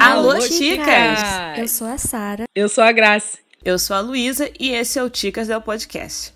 [0.00, 1.18] Alô, Alô chicas!
[1.56, 2.44] Eu sou a Sara.
[2.54, 3.38] Eu sou a Graça.
[3.64, 6.34] Eu sou a Luísa e esse é o Ticas del Podcast.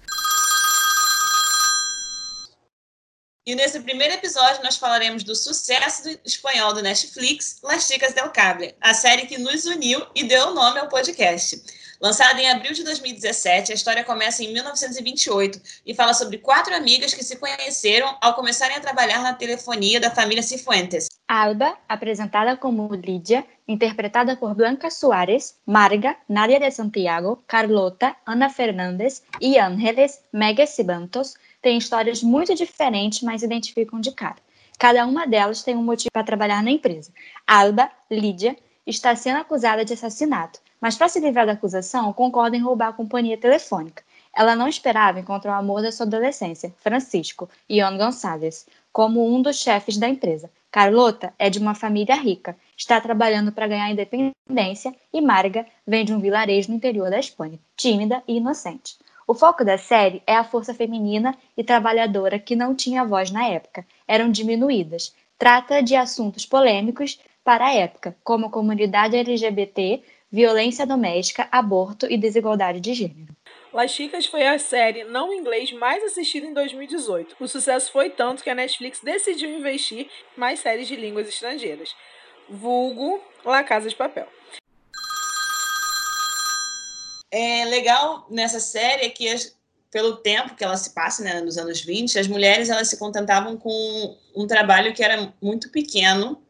[3.47, 8.31] E nesse primeiro episódio nós falaremos do sucesso do espanhol do Netflix, Las Chicas del
[8.31, 11.63] Cable, a série que nos uniu e deu o nome ao podcast.
[12.01, 17.13] Lançada em abril de 2017, a história começa em 1928 e fala sobre quatro amigas
[17.13, 21.10] que se conheceram ao começarem a trabalhar na telefonia da família Cifuentes.
[21.33, 29.23] Alba, apresentada como Lídia, interpretada por Blanca Soares, Marga, Nadia de Santiago, Carlota, Ana Fernandes
[29.41, 34.39] e Ángeles, Mega Sibantos, têm histórias muito diferentes, mas identificam de cara.
[34.77, 37.13] Cada uma delas tem um motivo para trabalhar na empresa.
[37.47, 42.61] Alba, Lídia, está sendo acusada de assassinato, mas para se livrar da acusação, concorda em
[42.61, 44.03] roubar a companhia telefônica.
[44.35, 49.61] Ela não esperava encontrar o amor da sua adolescência, Francisco, Ian Gonçalves, como um dos
[49.61, 50.51] chefes da empresa.
[50.71, 56.13] Carlota é de uma família rica, está trabalhando para ganhar independência e Marga vem de
[56.13, 58.97] um vilarejo no interior da Espanha, tímida e inocente.
[59.27, 63.47] O foco da série é a força feminina e trabalhadora que não tinha voz na
[63.47, 65.15] época, eram diminuídas.
[65.37, 72.81] Trata de assuntos polêmicos para a época, como comunidade LGBT, violência doméstica, aborto e desigualdade
[72.81, 73.35] de gênero.
[73.73, 77.37] Las Chicas foi a série não inglês mais assistida em 2018.
[77.39, 81.95] O sucesso foi tanto que a Netflix decidiu investir mais séries de línguas estrangeiras.
[82.49, 84.27] Vulgo La Casa de Papel.
[87.31, 89.57] É legal nessa série é que as,
[89.89, 93.57] pelo tempo que ela se passa, né, nos anos 20, as mulheres elas se contentavam
[93.57, 96.43] com um trabalho que era muito pequeno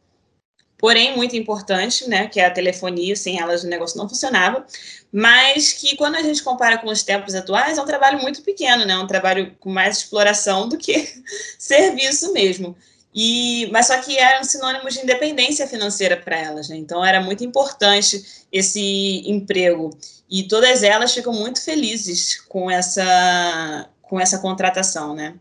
[0.81, 4.65] porém muito importante, né, que é a telefonia, sem elas o negócio não funcionava,
[5.13, 8.83] mas que quando a gente compara com os tempos atuais, é um trabalho muito pequeno,
[8.83, 11.07] né, um trabalho com mais exploração do que
[11.59, 12.75] serviço mesmo.
[13.13, 16.77] E, mas só que era um sinônimo de independência financeira para elas, né?
[16.77, 19.89] Então era muito importante esse emprego.
[20.29, 25.35] E todas elas ficam muito felizes com essa com essa contratação, né?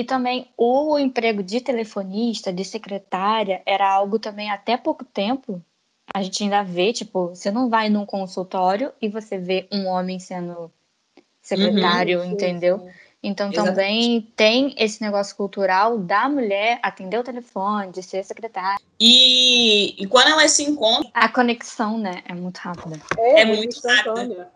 [0.00, 5.62] E também o emprego de telefonista, de secretária, era algo também até pouco tempo.
[6.14, 10.18] A gente ainda vê, tipo, você não vai num consultório e você vê um homem
[10.18, 10.72] sendo
[11.42, 12.78] secretário, uhum, entendeu?
[12.78, 12.94] Sim, sim.
[13.22, 13.76] Então Exatamente.
[13.76, 18.80] também tem esse negócio cultural da mulher atender o telefone, de ser secretária.
[18.98, 21.10] E, e quando elas se encontram.
[21.12, 22.98] A conexão, né, é muito rápida.
[23.18, 24.50] É, é muito rápida.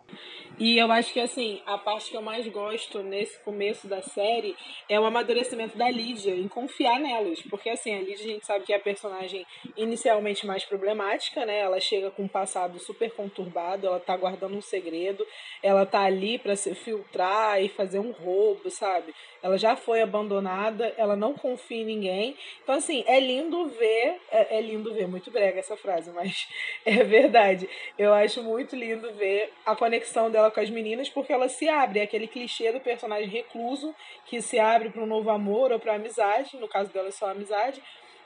[0.57, 4.55] E eu acho que, assim, a parte que eu mais gosto nesse começo da série
[4.89, 7.43] é o amadurecimento da Lídia, em confiar nelas.
[7.43, 9.45] Porque, assim, a Lídia a gente sabe que é a personagem
[9.77, 11.59] inicialmente mais problemática, né?
[11.59, 15.27] Ela chega com um passado super conturbado, ela tá guardando um segredo,
[15.61, 19.13] ela tá ali para se filtrar e fazer um roubo, sabe?
[19.43, 22.37] Ela já foi abandonada, ela não confia em ninguém.
[22.63, 24.21] Então, assim, é lindo ver.
[24.31, 26.47] É, é lindo ver, muito brega essa frase, mas
[26.87, 27.69] é verdade.
[27.99, 32.01] Eu acho muito lindo ver a conexão dela com as meninas, porque ela se abre.
[32.01, 33.95] É aquele clichê do personagem recluso
[34.27, 36.57] que se abre para um novo amor ou para amizade.
[36.57, 37.83] No caso dela, é só amizade.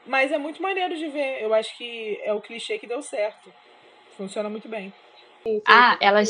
[0.07, 1.43] Mas é muito maneiro de ver.
[1.43, 3.53] Eu acho que é o clichê que deu certo.
[4.17, 4.93] Funciona muito bem.
[5.67, 6.21] Ah, ela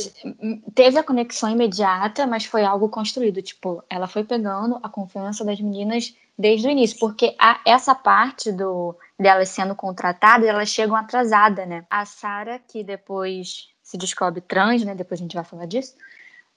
[0.75, 3.41] teve a conexão imediata, mas foi algo construído.
[3.43, 8.53] Tipo, ela foi pegando a confiança das meninas desde o início, porque a, essa parte
[8.53, 11.85] do delas sendo contratadas, elas chegam atrasada, né?
[11.91, 14.95] A Sara, que depois se descobre trans, né?
[14.95, 15.95] Depois a gente vai falar disso.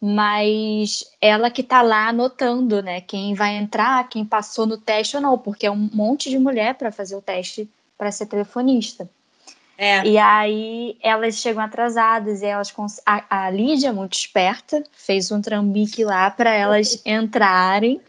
[0.01, 2.99] Mas ela que tá lá anotando, né?
[2.99, 6.75] Quem vai entrar, quem passou no teste ou não, porque é um monte de mulher
[6.75, 9.09] para fazer o teste para ser telefonista.
[9.77, 10.05] É.
[10.05, 12.73] E aí elas chegam atrasadas e elas
[13.05, 18.01] a, a Lídia, muito esperta, fez um trambique lá para elas entrarem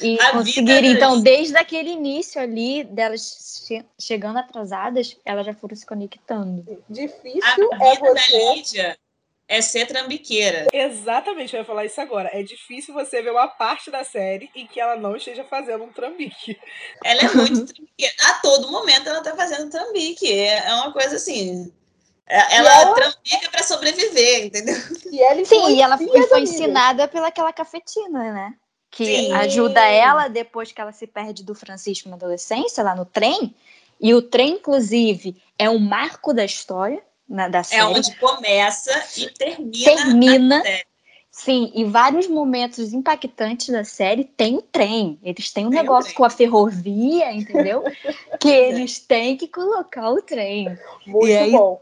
[0.00, 0.92] e a conseguirem.
[0.92, 6.82] Então, desde aquele início ali, delas che chegando atrasadas, elas já foram se conectando.
[6.88, 8.54] Difícil a é você.
[8.54, 8.98] Lídia
[9.48, 10.66] é ser trambiqueira.
[10.72, 12.30] Exatamente, eu ia falar isso agora.
[12.32, 15.92] É difícil você ver uma parte da série em que ela não esteja fazendo um
[15.92, 16.58] trambique.
[17.04, 18.14] Ela é muito trambiqueira.
[18.24, 20.30] A todo momento ela tá fazendo trambique.
[20.32, 21.72] É, é uma coisa assim.
[22.28, 22.94] É, ela, ela...
[22.94, 24.74] trambica para sobreviver, entendeu?
[25.12, 28.54] E ela Sim, e ela foi, foi ensinada pelaquela cafetina, né?
[28.90, 29.32] Que Sim.
[29.32, 33.54] ajuda ela depois que ela se perde do Francisco na adolescência, lá no trem.
[34.00, 37.82] E o trem, inclusive, é um marco da história na, da é série.
[37.82, 39.84] É onde começa e termina.
[39.84, 40.62] Termina.
[41.30, 45.18] Sim, e vários momentos impactantes da série tem o trem.
[45.22, 47.82] Eles têm um tem negócio com a ferrovia, entendeu?
[48.40, 50.78] que eles têm que colocar o trem.
[51.06, 51.78] Muito e aí, bom.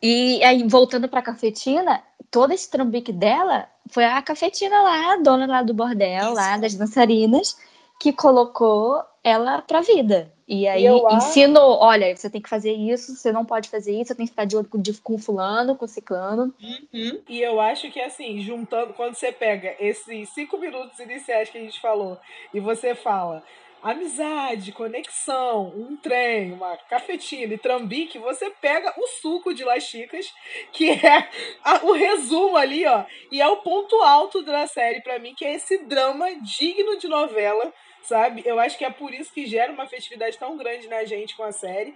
[0.00, 5.16] E aí, voltando para a cafetina, todo esse trambique dela foi a cafetina lá, a
[5.16, 6.34] dona lá do bordel, Isso.
[6.34, 7.56] lá das dançarinas,
[7.98, 10.32] que colocou ela pra vida.
[10.48, 14.08] E aí eu ensinou, olha, você tem que fazer isso, você não pode fazer isso,
[14.08, 16.52] você tem que ficar de olho com, com fulano, com ciclano.
[16.60, 17.20] Uhum.
[17.28, 21.60] E eu acho que assim, juntando, quando você pega esses cinco minutos iniciais que a
[21.60, 22.18] gente falou
[22.52, 23.44] e você fala
[23.82, 30.32] amizade, conexão, um trem, uma cafetina e trambique, você pega o suco de Las Chicas,
[30.72, 31.28] que é
[31.64, 35.44] a- o resumo ali, ó, e é o ponto alto da série pra mim, que
[35.44, 37.72] é esse drama digno de novela,
[38.02, 38.42] sabe?
[38.44, 41.42] Eu acho que é por isso que gera uma festividade tão grande na gente com
[41.44, 41.94] a série.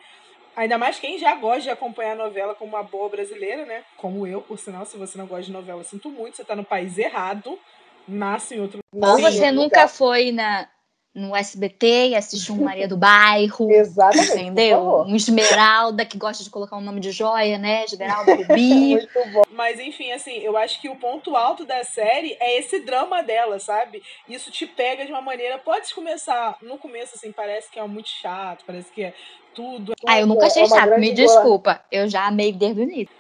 [0.57, 3.85] Ainda mais quem já gosta de acompanhar a novela como uma boa brasileira, né?
[3.97, 6.55] Como eu, por sinal, se você não gosta de novela, eu sinto muito, você tá
[6.55, 7.59] no país errado,
[8.07, 10.69] nasce em outro Ou você nunca foi na,
[11.15, 13.71] no SBT e assistiu um Maria do Bairro.
[13.73, 14.33] Exatamente.
[14.33, 15.05] Entendeu?
[15.07, 17.85] Um Esmeralda que gosta de colocar um nome de joia, né?
[17.85, 18.97] Esmeralda Rubi.
[18.99, 19.43] Muito bom.
[19.53, 23.59] Mas enfim, assim, eu acho que o ponto alto da série é esse drama dela,
[23.61, 24.03] sabe?
[24.29, 25.57] Isso te pega de uma maneira.
[25.59, 29.15] Pode começar no começo, assim, parece que é muito chato, parece que é
[29.55, 29.93] tudo.
[30.05, 31.81] Ah, eu nunca É achei uma chato, me boa- desculpa.
[31.93, 33.15] Eu já amei desde o início.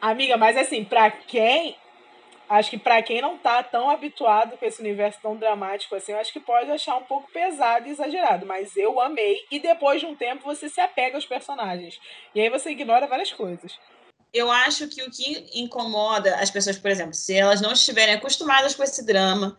[0.00, 1.74] Amiga, mas assim, pra quem.
[2.48, 6.18] Acho que pra quem não tá tão habituado com esse universo tão dramático assim, eu
[6.18, 8.46] acho que pode achar um pouco pesado e exagerado.
[8.46, 9.44] Mas eu amei.
[9.50, 12.00] E depois de um tempo você se apega aos personagens.
[12.34, 13.78] E aí você ignora várias coisas.
[14.32, 18.74] Eu acho que o que incomoda as pessoas, por exemplo, se elas não estiverem acostumadas
[18.74, 19.56] com esse drama,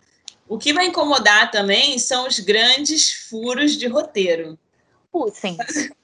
[0.48, 4.58] o que vai incomodar também são os grandes furos de roteiro.
[5.34, 5.58] Sim.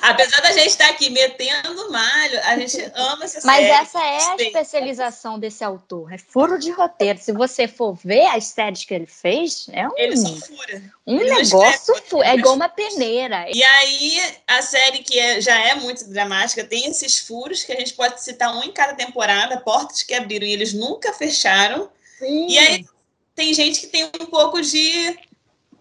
[0.00, 3.70] Apesar da gente estar aqui metendo malho, a gente ama essa Mas série.
[3.70, 6.12] essa é a especialização desse autor.
[6.12, 7.18] É furo de roteiro.
[7.18, 10.82] Se você for ver as séries que ele fez, é um, Ele só fura.
[11.06, 11.68] um ele negócio.
[11.68, 13.46] escreve fu- É igual uma peneira.
[13.52, 17.76] E aí, a série que é- já é muito dramática tem esses furos que a
[17.76, 21.90] gente pode citar um em cada temporada, portas que abriram e eles nunca fecharam.
[22.18, 22.48] Sim.
[22.48, 22.86] E aí
[23.34, 25.16] tem gente que tem um pouco de,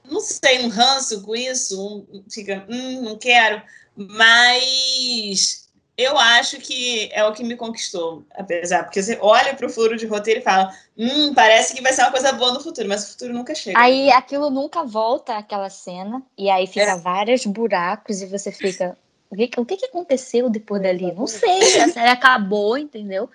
[0.10, 3.62] não sei, um ranço com isso, um- fica, hum, não quero,
[3.96, 5.68] mas
[5.98, 9.98] eu acho que é o que me conquistou, apesar, porque você olha para o furo
[9.98, 13.04] de roteiro e fala, hum, parece que vai ser uma coisa boa no futuro, mas
[13.04, 13.80] o futuro nunca chega.
[13.80, 16.22] Aí aquilo nunca volta aquela cena.
[16.38, 16.98] E aí fica É.
[16.98, 18.96] vários buracos e você fica.
[19.30, 21.12] O que, o que que aconteceu depois dali?
[21.14, 21.82] Não sei.
[21.82, 23.28] A série acabou, entendeu?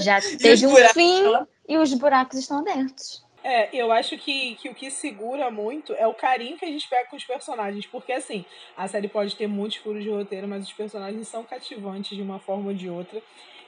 [0.00, 0.92] Já teve um buracos?
[0.94, 1.22] fim
[1.68, 3.23] e os buracos estão abertos.
[3.44, 6.88] É, eu acho que, que o que segura muito é o carinho que a gente
[6.88, 7.84] pega com os personagens.
[7.84, 8.42] Porque, assim,
[8.74, 12.38] a série pode ter muitos furos de roteiro, mas os personagens são cativantes de uma
[12.38, 13.22] forma ou de outra.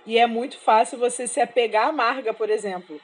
[0.06, 2.99] E é muito fácil você se apegar à Marga, por exemplo.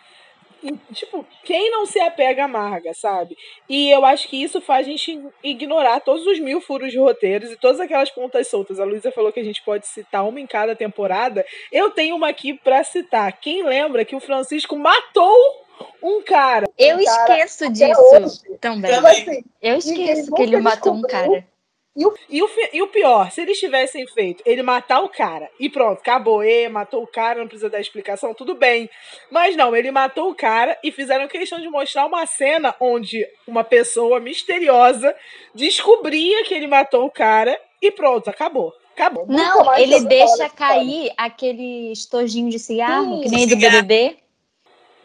[0.63, 3.37] E, tipo, quem não se apega à Marga, sabe?
[3.69, 7.51] E eu acho que isso faz a gente ignorar todos os mil furos de roteiros
[7.51, 8.81] e todas aquelas pontas soltas.
[8.81, 11.45] A Luísa falou que a gente pode citar uma em cada temporada.
[11.71, 13.31] Eu tenho uma aqui pra citar.
[13.41, 15.63] Quem lembra que o Francisco matou
[16.03, 16.67] um cara?
[16.79, 18.59] Eu Cara, esqueço disso hoje.
[18.61, 18.93] também.
[18.93, 21.47] Tipo assim, Eu esqueço que ele matou um cara.
[21.95, 25.69] E o, fi- e o pior, se eles tivessem feito ele matar o cara e
[25.69, 28.89] pronto, acabou, e matou o cara, não precisa dar explicação, tudo bem.
[29.31, 33.63] Mas não, ele matou o cara e fizeram questão de mostrar uma cena onde uma
[33.63, 35.15] pessoa misteriosa
[35.55, 38.73] descobria que ele matou o cara e pronto, acabou.
[38.95, 39.27] Acabou.
[39.27, 43.57] Não, ele deixa cair aquele estojinho de cigarro, Sim, que nem do.
[43.57, 44.17] BBB.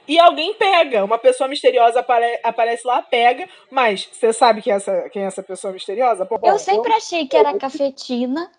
[0.07, 4.75] E alguém pega, uma pessoa misteriosa apare- aparece lá, pega, mas você sabe quem é
[4.77, 6.25] essa, quem é essa pessoa misteriosa?
[6.25, 8.49] Pô, Eu sempre achei que era a cafetina.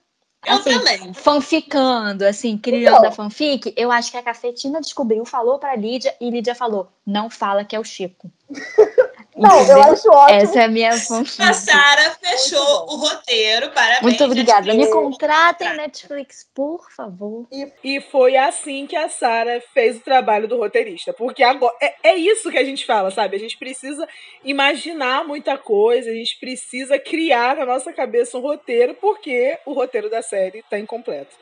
[0.46, 1.12] Eu assim, também.
[1.14, 3.08] fanficando, assim, criando Então.
[3.08, 7.28] a fanfic, eu acho que a cafetina descobriu, falou pra Lídia e Lídia falou: não
[7.28, 8.30] fala que é o Chico.
[9.38, 10.38] Não, eu acho ótimo.
[10.38, 11.42] Essa é a minha fanfic.
[11.42, 14.02] A Sara fechou o roteiro, parabéns.
[14.02, 14.70] Muito obrigada.
[14.72, 14.86] gente.
[14.86, 17.46] Me contratem, Netflix, por favor.
[17.82, 21.12] E foi assim que a Sara fez o trabalho do roteirista.
[21.12, 23.36] Porque agora é, é isso que a gente fala, sabe?
[23.36, 24.06] A gente precisa
[24.44, 30.10] imaginar muita coisa, a gente precisa criar na nossa cabeça um roteiro, porque o roteiro
[30.10, 31.36] da série tá incompleto.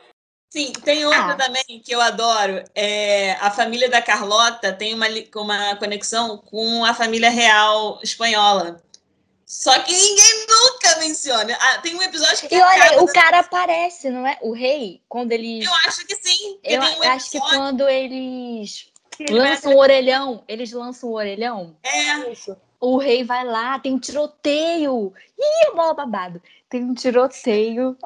[0.49, 1.35] Sim, tem outra Ah.
[1.35, 2.63] também que eu adoro.
[2.73, 8.81] É, a família da Carlota tem uma, uma conexão com a família real espanhola.
[9.45, 11.57] Só que ninguém nunca menciona.
[11.59, 14.37] Ah, tem um episódio que E olha, o da- cara aparece, não é?
[14.41, 15.65] O rei, quando eles.
[15.65, 16.59] Eu acho que sim.
[16.63, 21.13] Eu tem um acho que episódio quando eles que lançam o orelhão, eles lançam o
[21.13, 22.55] orelhão, É, Isso.
[22.79, 25.13] o rei vai lá, tem um tiroteio.
[25.39, 26.41] Ih, bola babado.
[26.69, 27.97] Tem um tiroteio.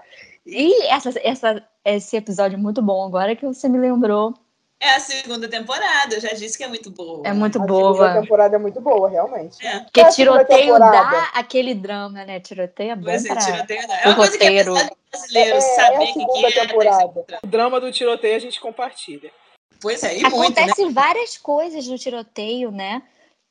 [0.45, 4.33] E essa, essa, esse episódio é muito bom agora que você me lembrou.
[4.79, 6.15] é a segunda temporada.
[6.15, 7.21] Eu já disse que é muito boa.
[7.27, 8.21] É muito A segunda boa.
[8.21, 9.65] temporada é muito boa, realmente.
[9.65, 9.79] É.
[9.81, 12.39] Porque a segunda tiroteio dá aquele drama, né?
[12.39, 13.45] Tiroteio é bom Pois é, pra...
[13.45, 13.95] tiroteio não.
[13.95, 14.73] É o uma coisa que roteiro.
[14.73, 17.25] do brasileiro É, é saber a que segunda que é, temporada.
[17.43, 19.31] O drama do tiroteio a gente compartilha.
[19.79, 20.63] Pois é, e muito, né?
[20.63, 23.01] Acontece várias coisas no tiroteio, né?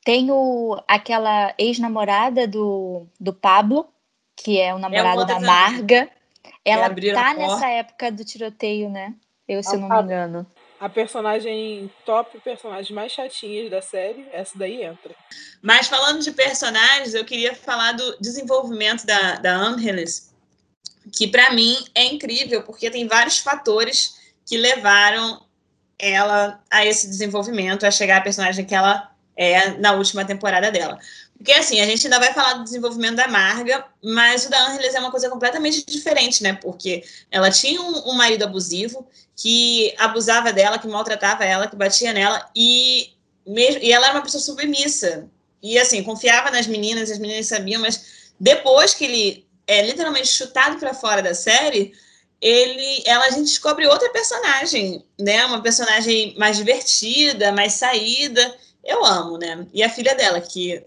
[0.03, 3.87] Tem o, aquela ex-namorada do, do Pablo,
[4.35, 6.09] que é o namorado outra da também.
[6.43, 6.59] Marga.
[6.65, 9.13] Ela abriram tá a nessa época do tiroteio, né?
[9.47, 10.47] Eu, se eu não me engano.
[10.79, 15.13] A personagem top, personagem mais chatinhas da série, essa daí entra.
[15.61, 20.33] Mas falando de personagens, eu queria falar do desenvolvimento da, da Angeles,
[21.15, 25.45] que para mim é incrível, porque tem vários fatores que levaram
[25.99, 30.97] ela a esse desenvolvimento, a chegar à personagem que ela é na última temporada dela.
[31.41, 34.93] Porque assim, a gente ainda vai falar do desenvolvimento da Marga, mas o da Angeles
[34.93, 36.53] é uma coisa completamente diferente, né?
[36.53, 42.13] Porque ela tinha um, um marido abusivo que abusava dela, que maltratava ela, que batia
[42.13, 43.09] nela, e,
[43.45, 45.27] mesmo, e ela era uma pessoa submissa.
[45.63, 50.77] E assim, confiava nas meninas, as meninas sabiam, mas depois que ele é literalmente chutado
[50.77, 51.91] para fora da série,
[52.39, 55.43] ele, ela, a gente descobre outra personagem, né?
[55.45, 58.55] Uma personagem mais divertida, mais saída.
[58.83, 59.65] Eu amo, né?
[59.73, 60.85] E a filha dela, que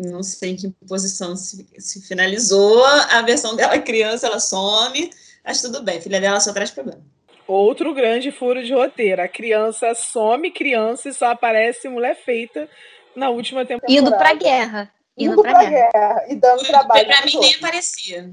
[0.00, 5.10] não sei em que posição se, se finalizou, a versão dela criança, ela some,
[5.44, 7.02] mas tudo bem, filha dela só traz problema.
[7.46, 9.22] Outro grande furo de roteiro.
[9.22, 12.68] A criança some criança e só aparece mulher feita
[13.16, 13.92] na última temporada.
[13.92, 14.92] Indo pra guerra.
[15.18, 15.90] Indo, Indo pra, pra guerra.
[15.92, 17.06] guerra e dando trabalho.
[17.06, 18.32] Pra mim nem aparecia.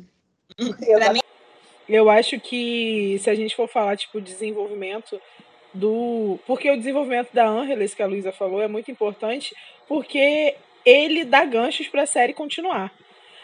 [0.60, 1.00] Exatamente.
[1.00, 1.20] Pra mim,
[1.90, 5.20] Eu acho que se a gente for falar, tipo, desenvolvimento
[5.74, 6.38] do.
[6.46, 9.56] Porque o desenvolvimento da Angeles, que a Luísa falou, é muito importante,
[9.88, 10.56] porque
[10.90, 12.92] ele dá ganchos pra série continuar.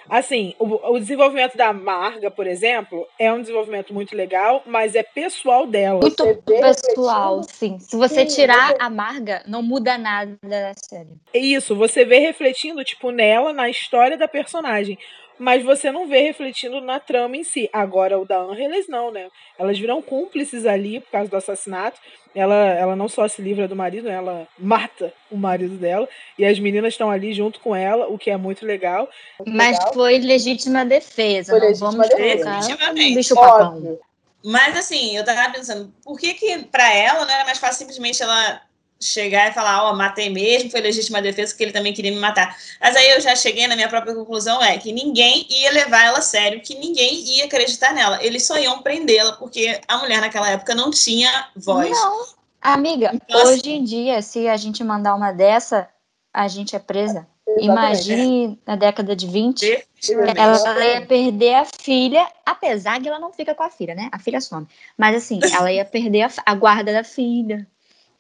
[0.10, 5.04] Assim, o, o desenvolvimento da Marga, por exemplo, é um desenvolvimento muito legal, mas é
[5.04, 6.02] pessoal dela.
[6.02, 7.58] Muito pessoal, refletindo.
[7.58, 7.80] sim.
[7.80, 11.08] Se você Sim, tirar você- a Marga, não muda nada da série.
[11.34, 14.98] É Isso, você vê refletindo, tipo, nela, na história da personagem.
[15.40, 17.70] Mas você não vê refletindo na trama em si.
[17.74, 19.30] Agora, o da Angeles, não, né?
[19.58, 22.00] Elas viram cúmplices ali por causa do assassinato.
[22.36, 24.16] Ela, ela não só se livra do marido, né?
[24.16, 26.08] ela mata o marido dela.
[26.38, 29.10] E as meninas estão ali junto com ela, o que é muito legal.
[29.46, 29.94] Mas Legal.
[29.94, 31.52] foi legítima defesa.
[31.52, 32.50] Foi não legítima vamos defesa.
[32.50, 33.16] um Definitivamente.
[33.16, 34.00] bicho papão.
[34.44, 38.22] Mas assim, eu tava pensando, por que que pra ela não era mais fácil simplesmente
[38.22, 38.62] ela
[39.04, 42.58] chegar e falar, ó, matei mesmo, foi legítima defesa, porque ele também queria me matar.
[42.80, 46.20] Mas aí eu já cheguei na minha própria conclusão, é que ninguém ia levar ela
[46.20, 48.24] a sério, que ninguém ia acreditar nela.
[48.24, 51.90] Eles só iam prendê-la, porque a mulher naquela época não tinha voz.
[51.90, 52.26] Não.
[52.62, 55.90] Amiga, Então, assim- hoje em dia, se a gente mandar uma dessa,
[56.34, 57.28] a gente é presa.
[57.46, 57.66] Exatamente.
[58.10, 59.60] Imagine na década de 20.
[59.60, 60.40] Definitivamente.
[60.40, 64.08] Ela, ia perder a filha, apesar que ela não fica com a filha, né?
[64.14, 64.66] A filha some.
[64.98, 67.68] Mas assim, ela ia perder a, a guarda da filha.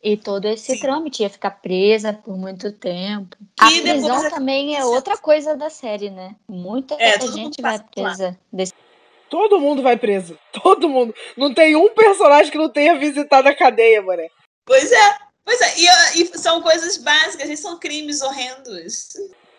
[0.04, 0.80] E todo esse Sim.
[0.80, 3.38] trâmite ia ficar presa por muito tempo.
[3.58, 6.36] A E depois prisão a- também é outra coisa da série, né?
[6.48, 7.84] Muita É, todo gente mundo vai lá.
[7.96, 8.74] presa desse
[9.30, 10.38] Todo mundo vai preso.
[10.62, 11.16] Todo mundo.
[11.38, 14.28] Não tem um personagem que não tenha visitado a cadeia, mané.
[14.66, 15.18] Pois é.
[15.46, 19.10] Pois é, e, e são coisas básicas, e são crimes horrendos.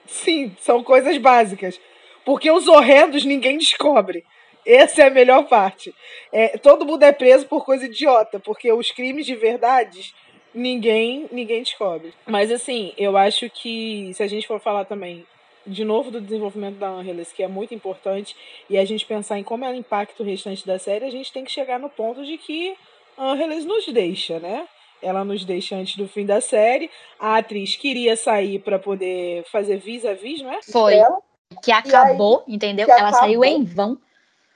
[0.07, 1.79] Sim, são coisas básicas.
[2.25, 4.25] Porque os horrendos ninguém descobre.
[4.67, 5.95] Essa é a melhor parte.
[6.33, 10.15] É, todo mundo é preso por coisa idiota, porque os crimes de verdade
[10.55, 12.15] ninguém ninguém descobre.
[12.27, 15.27] Mas assim, eu acho que se a gente for falar também
[15.67, 18.37] de novo do desenvolvimento da Angeles, que é muito importante,
[18.69, 21.45] e a gente pensar em como ela impacta o restante da série, a gente tem
[21.45, 22.77] que chegar no ponto de que
[23.17, 24.69] a Angeles nos deixa, né?
[25.03, 26.91] Ela nos deixa antes do fim da série.
[27.19, 30.61] A atriz queria sair para poder fazer vis-a-vis, não é?
[30.63, 30.95] Foi.
[30.95, 31.19] Ela,
[31.63, 32.87] Que acabou, entendeu?
[32.87, 33.61] que Ela saiu acabou.
[33.61, 33.99] em vão.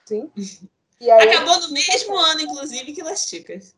[0.04, 0.30] sim.
[1.00, 3.72] E aí, Acabou no mesmo ano, inclusive, que Las Chicas.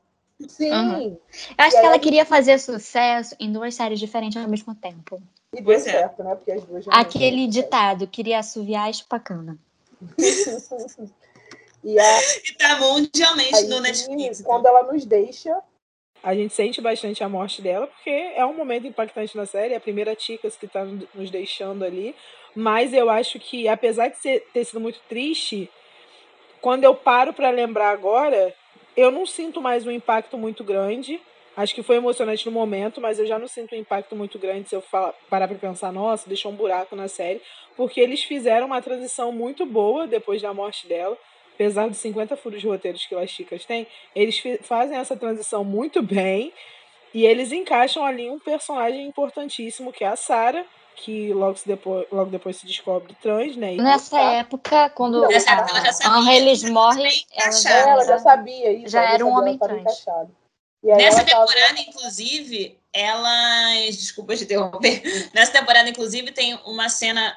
[0.49, 0.71] Sim.
[0.71, 1.01] Aham.
[1.01, 1.19] Eu
[1.59, 5.21] acho E que ela a queria fazer sucesso em duas séries diferentes ao mesmo tempo.
[5.53, 5.93] E deu Pois é.
[5.93, 6.35] certo, né?
[6.35, 9.59] Porque as duas já Aquele ditado, queria assoviar e chupacana.
[11.83, 14.43] E a, E tá mundialmente aí, no Netflix.
[14.43, 15.63] quando ela nos deixa,
[16.23, 19.79] A gente sente bastante a morte dela, porque é um momento impactante na série, é
[19.79, 22.15] a primeira Ticas que tá nos deixando ali.
[22.55, 25.71] Mas eu acho que, apesar de ser- ter sido muito triste,
[26.61, 28.55] quando eu paro pra lembrar agora,
[28.97, 31.21] eu não sinto mais um impacto muito grande.
[31.57, 34.69] Acho que foi emocionante no momento, mas eu já não sinto um impacto muito grande
[34.69, 37.41] se eu falar, parar pra pensar, nossa, deixou um buraco na série.
[37.77, 41.17] Porque eles fizeram uma transição muito boa depois da morte dela.
[41.55, 46.01] Apesar dos 50 furos de roteiros que Las Chicas têm, eles fazem essa transição muito
[46.01, 46.53] bem.
[47.13, 50.65] E eles encaixam ali um personagem importantíssimo, que é a Sarah,
[51.03, 53.75] que logo, se depois, logo depois se descobre trans, né?
[53.75, 56.19] E Nessa época, quando Nessa época ela já sabia.
[56.19, 58.89] Angeles morre, Bem ela já, ela já sabia isso.
[58.89, 60.05] já ela era um homem ela trans.
[60.83, 63.97] E Nessa ela tava- temporada, inclusive, elas.
[63.97, 65.03] Desculpa te interromper.
[65.35, 67.37] Nessa temporada, inclusive, tem uma cena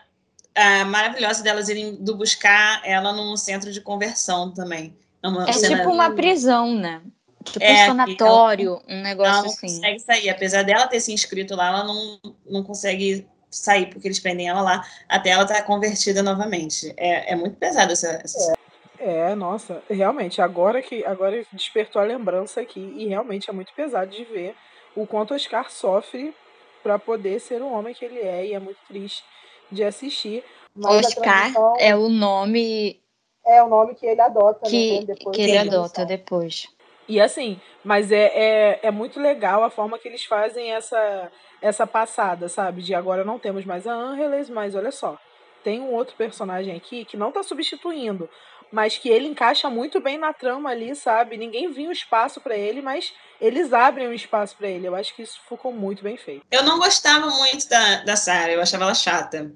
[0.56, 4.96] ah, maravilhosa delas irem do buscar ela num centro de conversão também.
[5.22, 7.02] É uma É cena- tipo uma prisão, né?
[7.46, 9.68] Tipo É, um sanatório, um Ela negócio não assim.
[9.68, 10.30] consegue sair.
[10.30, 14.62] Apesar dela ter se inscrito lá, ela não, não consegue sair, porque eles prendem ela
[14.62, 16.94] lá, até ela estar tá convertida novamente.
[16.98, 18.54] É, é muito pesado essa, essa
[19.00, 19.32] é.
[19.32, 24.12] é, nossa, realmente, agora que agora despertou a lembrança aqui, e realmente é muito pesado
[24.12, 24.56] de ver
[24.96, 26.34] o quanto Oscar sofre
[26.82, 29.24] para poder ser o homem que ele é, e é muito triste
[29.72, 30.44] de assistir.
[30.76, 33.02] Mas Oscar é o nome.
[33.46, 35.06] É o nome que ele adota, que, né?
[35.06, 36.68] Depois que ele adota depois.
[37.08, 41.30] E assim, mas é, é, é muito legal a forma que eles fazem essa,
[41.64, 42.82] essa passada, sabe?
[42.82, 45.18] De agora não temos mais a Angeles, mas olha só,
[45.64, 48.30] tem um outro personagem aqui que não tá substituindo,
[48.70, 51.38] mas que ele encaixa muito bem na trama ali, sabe?
[51.38, 54.88] Ninguém viu espaço para ele, mas eles abrem um espaço para ele.
[54.88, 56.46] Eu acho que isso ficou muito bem feito.
[56.52, 59.54] Eu não gostava muito da, da Sarah, eu achava ela chata.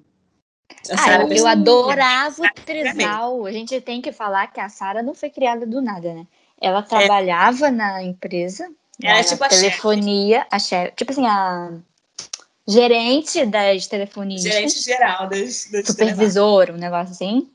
[0.98, 3.46] Ah, eu, eu adorava o trisal.
[3.46, 6.26] A gente tem que falar que a Sarah não foi criada do nada, né?
[6.62, 7.72] Ela trabalhava é.
[7.72, 8.70] na empresa.
[9.04, 10.48] Era tipo a telefonia, chefe.
[10.52, 10.96] a chefe.
[10.96, 11.80] Tipo assim, a
[12.68, 14.42] gerente das telefonias.
[14.42, 17.50] Gerente geral das, das Supervisor, um negócio assim.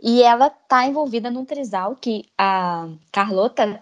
[0.00, 3.80] E ela tá envolvida num trisal que a Carlota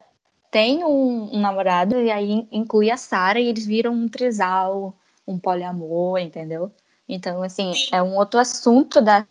[0.50, 4.94] tem um, um namorado e aí inclui a Sara e eles viram um trisal,
[5.26, 6.70] um poliamor, entendeu?
[7.08, 9.26] Então, assim, é um outro assunto da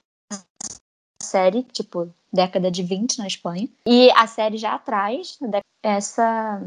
[1.22, 3.70] série, tipo, década de 20 na Espanha.
[3.86, 5.38] E a série já traz
[5.84, 6.62] essa,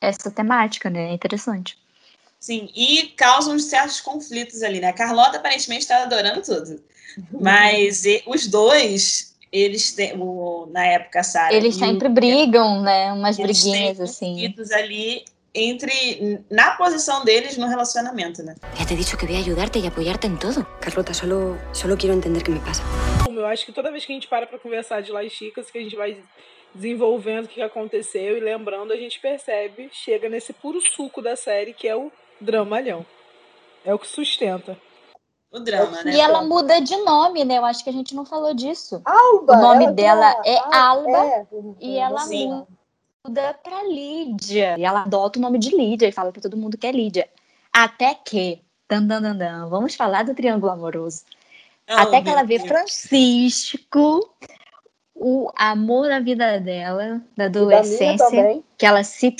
[0.00, 1.10] essa temática, né?
[1.10, 1.78] É interessante.
[2.40, 4.88] Sim, e causam certos conflitos ali, né?
[4.88, 6.80] A Carlota aparentemente está adorando tudo.
[7.32, 11.52] Mas e, os dois, eles têm, o, na época, Sarah.
[11.52, 13.12] Eles sempre o, brigam, né?
[13.12, 14.34] Umas briguinhas assim.
[14.34, 18.54] conflitos ali entre na posição deles no relacionamento, né?
[18.76, 20.64] Já te dicho que voy a ayudarte y apoyarte en todo.
[20.80, 22.82] Carlota, solo, solo quiero entender qué me pasa.
[23.28, 25.78] Eu acho que toda vez que a gente para para conversar de Las Chicas, que
[25.78, 26.16] a gente vai
[26.74, 31.72] desenvolvendo o que aconteceu e lembrando, a gente percebe, chega nesse puro suco da série,
[31.72, 33.04] que é o dramalhão.
[33.84, 34.76] É o que sustenta.
[35.50, 36.12] O drama, né?
[36.12, 37.56] E ela muda de nome, né?
[37.56, 39.00] Eu acho que a gente não falou disso.
[39.04, 39.56] Alba!
[39.56, 40.42] O nome dela tá...
[40.44, 41.46] é ah, Alba é.
[41.80, 42.66] e ela Sim.
[43.24, 44.76] muda pra Lídia.
[44.78, 47.28] E ela adota o nome de Lídia e fala pra todo mundo que é Lídia.
[47.72, 51.22] Até que, dan, dan, dan, dan, vamos falar do triângulo amoroso.
[51.88, 52.68] Oh, Até que ela vê Deus.
[52.68, 54.30] Francisco,
[55.14, 59.34] o amor da vida dela, da adolescência, que ela se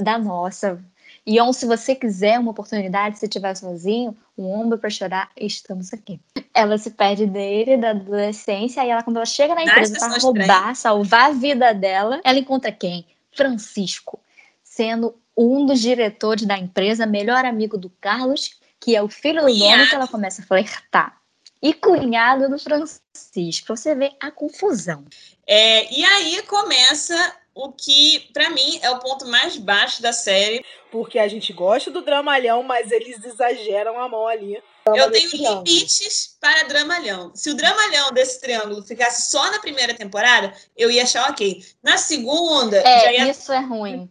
[0.00, 0.80] da nossa.
[1.28, 5.92] E on, se você quiser uma oportunidade, se estiver sozinho, um ombro para chorar, estamos
[5.92, 6.18] aqui.
[6.54, 10.74] Ela se perde dele da adolescência, e ela, quando ela chega na empresa para roubar,
[10.74, 13.04] salvar a vida dela, ela encontra quem?
[13.30, 14.18] Francisco,
[14.64, 19.54] sendo um dos diretores da empresa, melhor amigo do Carlos, que é o filho do
[19.54, 21.18] dono, que ela começa a flertar.
[21.60, 23.76] E cunhado do Francisco.
[23.76, 25.04] Você ver a confusão.
[25.46, 30.64] É, e aí começa o que, para mim, é o ponto mais baixo da série.
[30.92, 34.62] Porque a gente gosta do dramalhão, mas eles exageram a mão ali.
[34.86, 37.32] Eu tenho limites para dramalhão.
[37.34, 41.62] Se o dramalhão desse triângulo ficasse só na primeira temporada, eu ia achar ok.
[41.82, 43.30] Na segunda, é, ia...
[43.30, 44.08] isso é ruim.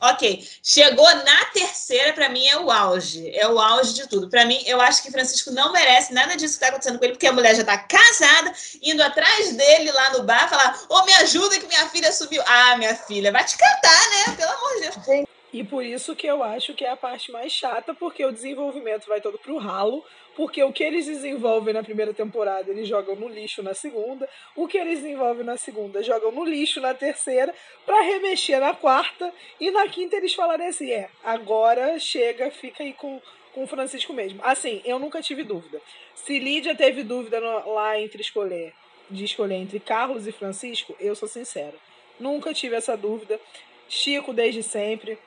[0.00, 0.46] Ok.
[0.62, 3.30] Chegou na terceira, para mim, é o auge.
[3.34, 4.28] É o auge de tudo.
[4.28, 7.14] Para mim, eu acho que Francisco não merece nada disso que está acontecendo com ele,
[7.14, 11.04] porque a mulher já está casada, indo atrás dele lá no bar, falar: Ô, oh,
[11.04, 12.42] me ajuda que minha filha subiu.
[12.46, 14.36] Ah, minha filha, vai te cantar, né?
[14.36, 15.26] Pelo amor de Deus.
[15.52, 19.06] E por isso que eu acho que é a parte mais chata, porque o desenvolvimento
[19.06, 20.04] vai todo pro ralo,
[20.36, 24.68] porque o que eles desenvolvem na primeira temporada, eles jogam no lixo na segunda, o
[24.68, 27.54] que eles desenvolvem na segunda, jogam no lixo na terceira,
[27.86, 32.92] para remexer na quarta, e na quinta eles falarem assim: é, agora chega, fica aí
[32.92, 33.20] com,
[33.54, 34.38] com o Francisco mesmo.
[34.44, 35.80] Assim, eu nunca tive dúvida.
[36.14, 38.74] Se Lídia teve dúvida no, lá entre escolher,
[39.08, 41.74] de escolher entre Carlos e Francisco, eu sou sincera.
[42.20, 43.40] Nunca tive essa dúvida.
[43.88, 45.18] Chico desde sempre.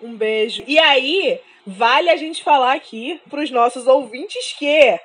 [0.00, 0.62] Um beijo.
[0.66, 4.98] E aí, vale a gente falar aqui para os nossos ouvintes que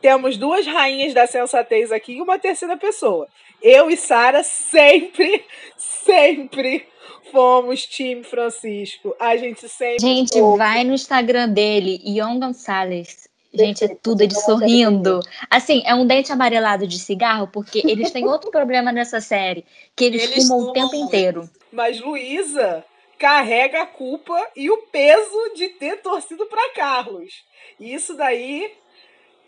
[0.00, 3.28] temos duas rainhas da sensatez aqui e uma terceira pessoa.
[3.62, 5.44] Eu e Sara sempre,
[5.78, 6.86] sempre
[7.30, 9.14] fomos time Francisco.
[9.20, 10.00] A gente sempre.
[10.00, 13.28] Gente, vai no Instagram dele, Ion Gonçalves.
[13.52, 15.20] Gente, é tudo ele sorrindo.
[15.48, 20.06] Assim, é um dente amarelado de cigarro, porque eles têm outro problema nessa série, que
[20.06, 21.48] eles, eles fumam o tempo inteiro.
[21.72, 22.84] Mas Luísa
[23.24, 27.32] carrega a culpa e o peso de ter torcido para Carlos.
[27.80, 28.70] Isso daí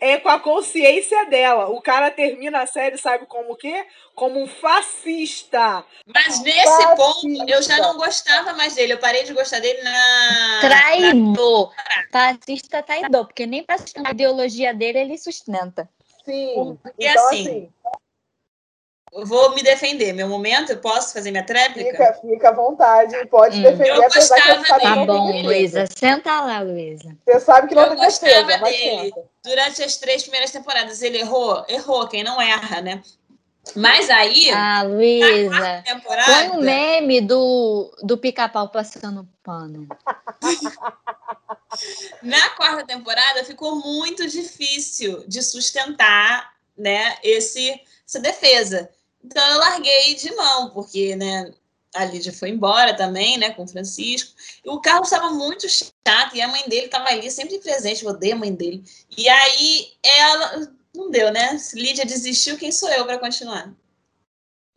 [0.01, 1.69] é com a consciência dela.
[1.69, 3.85] O cara termina a série, sabe como o quê?
[4.15, 5.85] Como um fascista.
[6.07, 6.95] Mas nesse fascista.
[6.95, 8.93] ponto, eu já não gostava mais dele.
[8.93, 10.57] Eu parei de gostar dele na.
[10.59, 11.71] Traidor.
[12.11, 12.33] Na...
[12.33, 15.87] Fascista traidor, porque nem para a ideologia dele ele sustenta.
[16.25, 16.79] Sim.
[16.81, 17.73] Porque então, assim, assim
[19.11, 20.13] eu vou me defender.
[20.13, 21.91] Meu momento, eu posso fazer minha tréplica?
[21.91, 23.63] Fica, fica à vontade, pode Hum.
[23.63, 25.41] defender, Eu gostava que Tá bom.
[25.43, 25.85] Luísa.
[25.87, 27.15] Senta lá, Luísa.
[27.25, 29.13] Você sabe que não Eu tem defesa, gostava mas dele.
[29.43, 31.65] Durante as três primeiras temporadas, ele errou?
[31.67, 33.01] Errou, quem não erra, né?
[33.75, 35.83] Mas aí, Ah, Luísa.
[35.85, 36.31] temporada.
[36.31, 39.87] Põe um meme do, do pica-pau passando pano.
[42.23, 48.89] Na quarta temporada ficou muito difícil de sustentar, né, esse, essa defesa.
[49.23, 51.51] Então eu larguei de mão, porque, né,
[51.93, 54.33] a Lídia foi embora também, né, com o Francisco.
[54.63, 58.11] E o Carlos estava muito chato e a mãe dele estava ali sempre presente, eu
[58.11, 58.83] odeio a mãe dele.
[59.17, 61.57] E aí ela não deu, né?
[61.57, 63.73] Se Lídia desistiu, quem sou eu para continuar?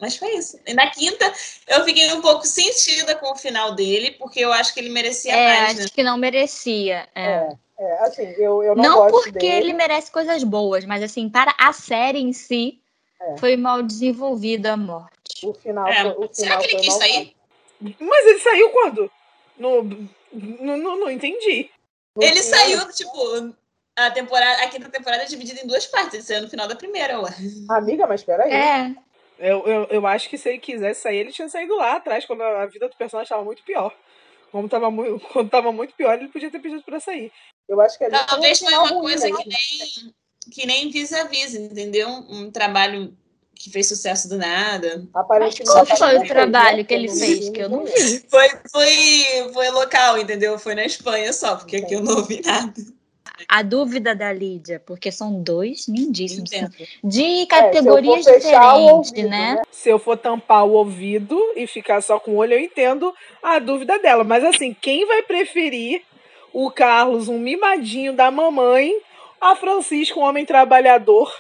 [0.01, 0.59] Mas foi isso.
[0.67, 1.31] E na quinta,
[1.69, 5.33] eu fiquei um pouco sentida com o final dele, porque eu acho que ele merecia
[5.35, 5.93] É, mais, acho né?
[5.95, 7.07] que não merecia.
[7.15, 7.23] é.
[7.23, 9.57] É, é, assim, eu, eu não, Não, gosto porque dele.
[9.57, 12.81] ele merece coisas boas, mas assim, para a série em si,
[13.21, 13.37] É.
[13.39, 15.47] foi mal desenvolvida a morte.
[15.47, 17.37] O final, É, foi- o será final que ele quis sair?
[17.81, 19.11] Mas ele saiu quando?
[19.59, 21.71] No, no, no- não entendi.
[22.17, 23.55] No Ele final- saiu, tipo,
[23.97, 26.15] a temporada, a quinta temporada é dividida em duas partes.
[26.15, 27.31] Ele saiu no final da primeira, ué.
[27.71, 28.51] Amiga, mas peraí.
[28.53, 28.95] É,
[29.39, 32.43] Eu, eu, eu acho que se ele quisesse sair, ele tinha saído lá atrás, quando
[32.43, 33.95] a vida do personagem estava muito pior.
[34.53, 37.33] Como tava muito, quando tava muito pior, ele podia ter pedido pra sair.
[37.67, 39.37] Eu acho que ali Talvez um foi uma ruim, coisa né?
[39.37, 40.15] que nem,
[40.51, 42.09] que nem vis-a-vis, entendeu?
[42.09, 43.17] Um trabalho
[43.55, 45.07] que fez sucesso do nada.
[45.13, 46.85] mas Aparentemente, qual foi o trabalho né?
[46.85, 47.51] que ele fez?
[47.51, 47.91] Que eu não né?
[47.91, 48.25] vi.
[48.29, 50.59] Foi, foi, foi local, entendeu?
[50.59, 52.73] Foi na Espanha só, porque aqui eu não ouvi nada.
[53.49, 56.53] A dúvida da Lídia, porque são dois lindíssimos.
[56.53, 56.73] Entendo.
[57.03, 59.63] De categorias É, fechar o diferentes, ouvido, né?
[59.71, 63.59] Se eu for tampar o ouvido e ficar só com o olho, eu entendo a
[63.59, 64.25] dúvida dela.
[64.25, 66.03] Mas assim, quem vai preferir
[66.53, 68.93] o Carlos, um mimadinho da mamãe,
[69.41, 71.33] a Francisco, um homem trabalhador?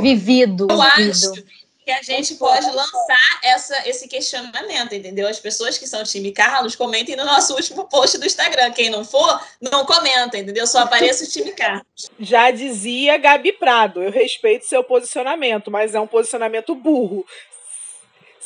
[0.00, 1.10] Vivido, Eu vivido.
[1.10, 1.44] acho
[1.84, 5.26] que a gente pode lançar essa, esse questionamento, entendeu?
[5.26, 8.70] As pessoas que são time Carlos, comentem no nosso último post do Instagram.
[8.72, 10.66] Quem não for, não comenta, entendeu?
[10.66, 12.10] Só apareça o time Carlos.
[12.20, 17.24] Já dizia Gabi Prado, eu respeito seu posicionamento, mas é um posicionamento burro.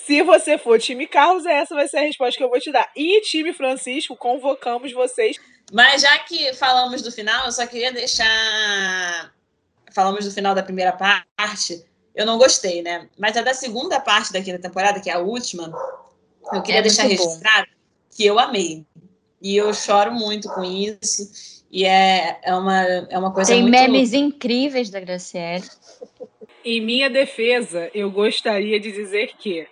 [0.06, 2.90] Se você for time Carlos, essa vai ser a resposta que eu vou te dar.
[2.94, 5.36] E time Francisco, convocamos vocês.
[5.72, 9.32] Mas já que falamos do final, eu só queria deixar.
[9.94, 11.82] Falamos do final da primeira parte.
[12.14, 13.08] Eu não gostei, né?
[13.18, 15.72] Mas a da segunda parte da quinta temporada, que é a última,
[16.52, 17.24] eu queria É deixar muito bom.
[17.28, 17.68] registrado
[18.14, 18.84] que eu amei.
[19.40, 21.30] E eu choro muito com isso.
[21.70, 23.72] E é, é, uma, é uma coisa Tem muito.
[23.72, 25.64] memes incríveis da Graciele.
[26.64, 29.66] Em minha defesa, eu gostaria de dizer que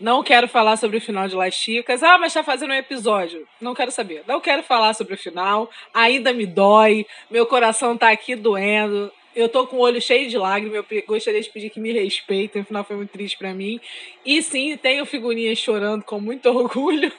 [0.00, 2.02] não quero falar sobre o final de Las Chicas.
[2.02, 3.46] Ah, mas tá fazendo um episódio.
[3.60, 4.22] Não quero saber.
[4.26, 5.68] Não quero falar sobre o final.
[5.92, 7.04] Ainda me dói.
[7.28, 9.12] Meu coração tá aqui doendo.
[9.34, 10.84] Eu tô com o olho cheio de lágrimas.
[10.88, 12.62] Eu gostaria de pedir que me respeitem.
[12.62, 13.80] O final foi muito triste pra mim.
[14.24, 17.12] E sim, tenho figurinhas chorando com muito orgulho.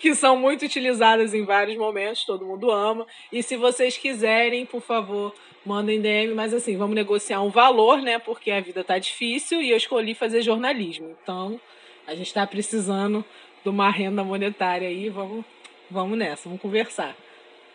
[0.00, 3.06] Que são muito utilizadas em vários momentos, todo mundo ama.
[3.30, 8.18] E se vocês quiserem, por favor, mandem DM, mas assim, vamos negociar um valor, né?
[8.18, 11.14] Porque a vida tá difícil e eu escolhi fazer jornalismo.
[11.22, 11.60] Então,
[12.08, 13.22] a gente tá precisando
[13.62, 15.44] de uma renda monetária aí, vamos,
[15.90, 17.14] vamos nessa, vamos conversar.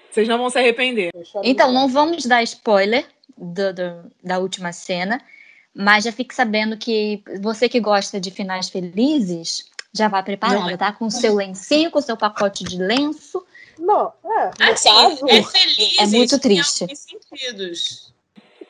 [0.09, 1.11] Vocês não vão se arrepender.
[1.43, 3.05] Então, não vamos dar spoiler
[3.37, 5.21] do- do- da última cena,
[5.73, 10.77] mas já fique sabendo que você que gosta de finais felizes, já vá preparada, é.
[10.77, 10.91] tá?
[10.91, 13.45] Com seu lencinho, com seu pacote de lenço.
[13.77, 16.83] Não, é, Assim, caso, é feliz É muito em triste.
[16.83, 18.13] alguns sentidos.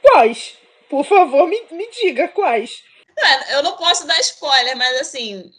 [0.02, 0.56] Quais?
[0.90, 2.84] Por favor, me, me diga quais.
[3.18, 5.52] Não, eu não posso dar spoiler, mas assim,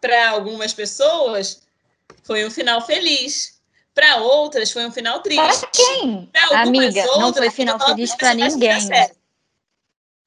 [0.00, 1.62] para algumas pessoas
[2.22, 3.58] foi um final feliz.
[3.94, 5.40] Para outras foi um final triste.
[5.60, 6.26] Para quem?
[6.26, 8.88] Pra algumas Amiga, não outras, foi final feliz personagens ninguém.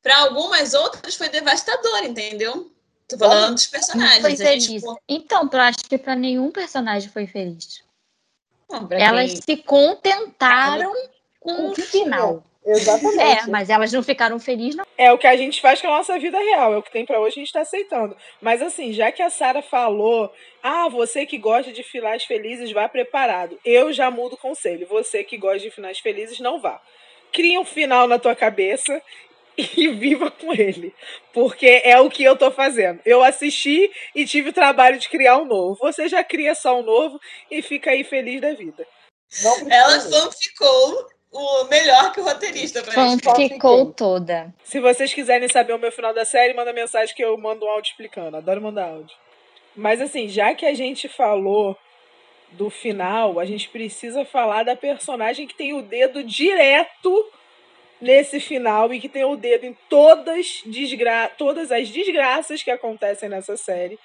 [0.01, 2.69] Pra algumas outras foi devastador, entendeu?
[3.07, 4.21] Tô falando dos Não personagens.
[4.21, 4.83] foi gente, feliz.
[4.83, 7.83] pô, Então, eu acho que pra nenhum personagem foi feliz.
[8.69, 10.93] não, Elas quem- se contentaram
[11.39, 12.43] com o final.
[12.65, 13.19] Exatamente.
[13.19, 14.85] É, mas elas não ficaram felizes, não.
[14.97, 17.05] É o que a gente faz com a nossa vida real, é o que tem
[17.05, 18.15] pra hoje, a gente tá aceitando.
[18.41, 22.87] Mas assim, já que a Sara falou, ah, você que gosta de finais felizes, vá
[22.87, 23.59] preparado.
[23.65, 24.87] Eu já mudo o conselho.
[24.87, 26.81] Você que gosta de finais felizes, não vá.
[27.31, 29.01] Cria um final na tua cabeça
[29.57, 30.93] e viva com ele.
[31.33, 33.01] Porque é o que eu tô fazendo.
[33.05, 35.77] Eu assisti e tive o trabalho de criar um novo.
[35.81, 38.87] Você já cria só um novo e fica aí feliz da vida.
[39.69, 43.49] Ela fanficou o melhor que o roteirista pra gente.
[43.49, 44.53] Ficou toda.
[44.63, 47.69] Se vocês quiserem saber o meu final da série, manda mensagem que eu mando um
[47.69, 48.37] áudio explicando.
[48.37, 49.15] Adoro mandar áudio.
[49.75, 51.75] Mas assim, já que a gente falou
[52.51, 57.31] do final, a gente precisa falar da personagem que tem o dedo direto
[57.99, 63.29] nesse final e que tem o dedo em todas, desgra todas as desgraças que acontecem
[63.29, 63.97] nessa série.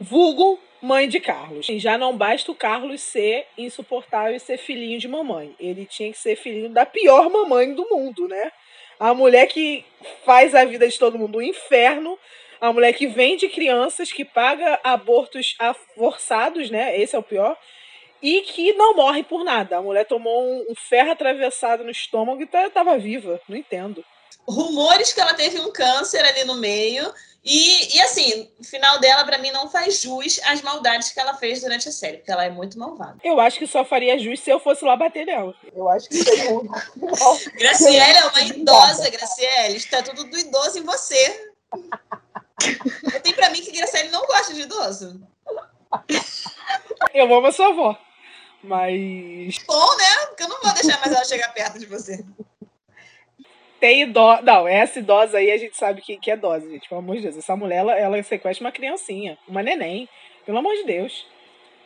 [0.00, 1.66] Vulgo mãe de Carlos.
[1.66, 5.54] Já não basta o Carlos ser insuportável e ser filhinho de mamãe.
[5.60, 8.50] Ele tinha que ser filhinho da pior mamãe do mundo, né?
[8.98, 9.84] A mulher que
[10.24, 12.18] faz a vida de todo mundo um inferno.
[12.60, 15.56] A mulher que vende crianças, que paga abortos
[15.94, 16.98] forçados, né?
[16.98, 17.56] Esse é o pior
[18.22, 19.78] e que não morre por nada.
[19.78, 23.40] A mulher tomou um, ferro atravessado no estômago e estava tá, viva.
[23.48, 24.04] Não entendo.
[24.46, 27.10] Rumores que ela teve um câncer ali no meio.
[27.42, 31.34] E, e assim, o final dela, para mim, não faz jus às maldades que ela
[31.34, 33.16] fez durante a série, porque ela é muito malvada.
[33.24, 35.54] Eu acho que só faria jus se eu fosse lá bater nela.
[35.74, 36.68] Eu acho que seria um...
[37.56, 39.76] Graciele é uma idosa, Graciele.
[39.76, 41.52] Está tudo do idoso em você.
[43.14, 45.26] Eu tenho para mim que Graciele não gosta de idoso.
[47.14, 47.98] Eu amo a sua avó.
[48.62, 49.58] Mas.
[49.66, 50.26] Bom, né?
[50.28, 52.22] Porque eu não vou deixar mais ela chegar perto de você.
[53.80, 54.42] Tem idosa.
[54.42, 56.88] Não, essa idosa aí a gente sabe que, que é idosa, gente.
[56.88, 57.36] Pelo amor de Deus.
[57.38, 60.08] Essa mulher, ela, ela sequestra uma criancinha, uma neném.
[60.44, 61.26] Pelo amor de Deus.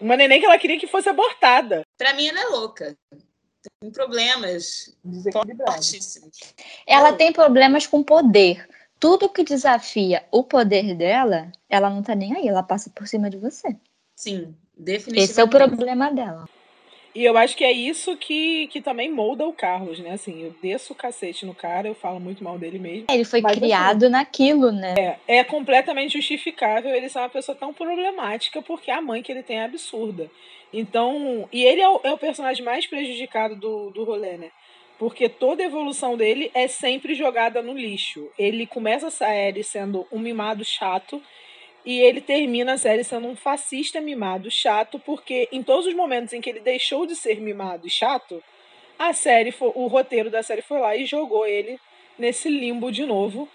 [0.00, 1.82] Uma neném que ela queria que fosse abortada.
[1.96, 2.96] Pra mim, ela é louca.
[3.80, 4.94] Tem problemas
[5.32, 6.38] fortíssimos.
[6.86, 8.68] Ela tem problemas com poder.
[8.98, 12.48] Tudo que desafia o poder dela, ela não tá nem aí.
[12.48, 13.76] Ela passa por cima de você.
[14.16, 15.30] Sim, definitivamente.
[15.30, 16.48] Esse é o problema dela.
[17.14, 20.10] E eu acho que é isso que, que também molda o Carlos, né?
[20.10, 23.06] Assim, eu desço o cacete no cara, eu falo muito mal dele mesmo.
[23.08, 24.94] Ele foi Mas criado assim, naquilo, né?
[24.98, 29.44] É, é completamente justificável ele ser uma pessoa tão problemática, porque a mãe que ele
[29.44, 30.28] tem é absurda.
[30.72, 34.50] Então, e ele é o, é o personagem mais prejudicado do, do rolê, né?
[34.98, 38.28] Porque toda a evolução dele é sempre jogada no lixo.
[38.36, 41.22] Ele começa a série sendo um mimado chato
[41.84, 46.32] e ele termina a série sendo um fascista mimado chato, porque em todos os momentos
[46.32, 48.42] em que ele deixou de ser mimado e chato,
[48.98, 51.78] a série o roteiro da série foi lá e jogou ele
[52.18, 53.48] nesse limbo de novo,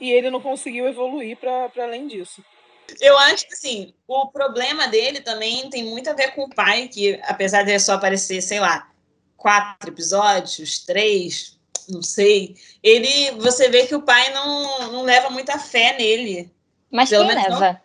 [0.00, 2.42] e ele não conseguiu evoluir para além disso.
[3.00, 6.88] Eu acho que assim, o problema dele também tem muito a ver com o pai,
[6.88, 8.90] que apesar de só aparecer, sei lá,
[9.36, 11.58] quatro episódios, três,
[11.88, 16.50] não sei, ele você vê que o pai não, não leva muita fé nele
[16.96, 17.80] mas Pelo quem leva?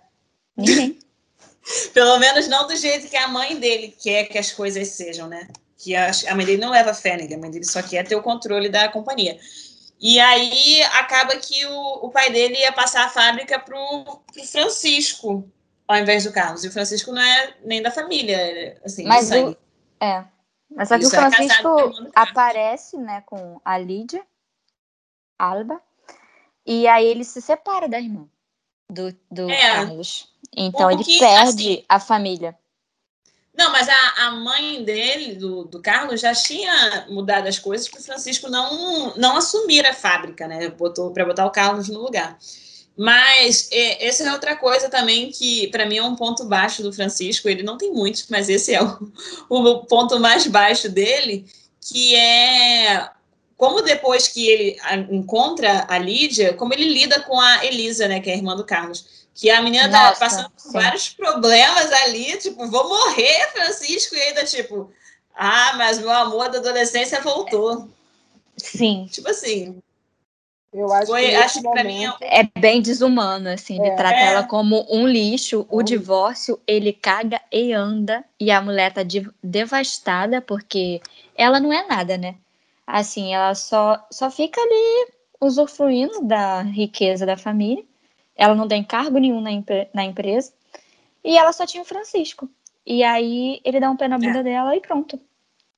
[0.55, 0.65] Não...
[0.65, 0.99] Ninguém.
[1.93, 5.49] Pelo menos não do jeito que a mãe dele quer que as coisas sejam, né?
[5.77, 8.15] Que a, a mãe dele não leva fé nele, a mãe dele só quer ter
[8.15, 9.37] o controle da companhia.
[9.99, 15.47] E aí acaba que o, o pai dele ia passar a fábrica pro, pro Francisco,
[15.85, 16.63] ao invés do Carlos.
[16.63, 19.55] E o Francisco não é nem da família, assim, Mas o,
[19.99, 20.23] é.
[20.73, 24.25] Mas só que Isso o é Francisco é aparece, né, com a Lídia,
[25.37, 25.81] Alba,
[26.65, 28.27] e aí ele se separa da irmã
[28.91, 30.27] do, do é, Carlos.
[30.55, 32.57] Então ele perde assim, a família.
[33.57, 37.99] Não, mas a, a mãe dele, do, do Carlos, já tinha mudado as coisas para
[37.99, 40.69] o Francisco não, não assumir a fábrica, né?
[40.69, 42.37] Botou para botar o Carlos no lugar.
[42.97, 46.93] Mas é, essa é outra coisa também que, para mim, é um ponto baixo do
[46.93, 47.47] Francisco.
[47.49, 49.11] Ele não tem muitos, mas esse é o,
[49.49, 51.45] o ponto mais baixo dele,
[51.79, 53.09] que é
[53.61, 54.77] como depois que ele
[55.11, 58.65] encontra a Lídia, como ele lida com a Elisa, né, que é a irmã do
[58.65, 59.27] Carlos.
[59.35, 64.15] Que a menina tá Nossa, tá passando por vários problemas ali, tipo, vou morrer, Francisco,
[64.15, 64.91] e ainda, tipo,
[65.35, 67.87] ah, mas meu amor da adolescência voltou.
[68.57, 69.07] Sim.
[69.11, 69.79] Tipo assim.
[70.73, 72.39] Eu acho foi, que, acho que pra mim é...
[72.39, 73.95] é bem desumano, assim, ele é.
[73.95, 74.25] trata é.
[74.25, 75.67] ela como um lixo.
[75.69, 79.01] O divórcio, ele caga e anda, e a mulher tá
[79.43, 80.99] devastada porque
[81.35, 82.37] ela não é nada, né?
[82.93, 87.85] Assim, ela só, só fica ali usufruindo da riqueza da família.
[88.35, 89.51] Ela não tem cargo nenhum na,
[89.93, 90.51] na empresa.
[91.23, 92.49] E ela só tinha o Francisco.
[92.85, 94.43] E aí ele dá um pé na bunda é.
[94.43, 95.17] dela e pronto.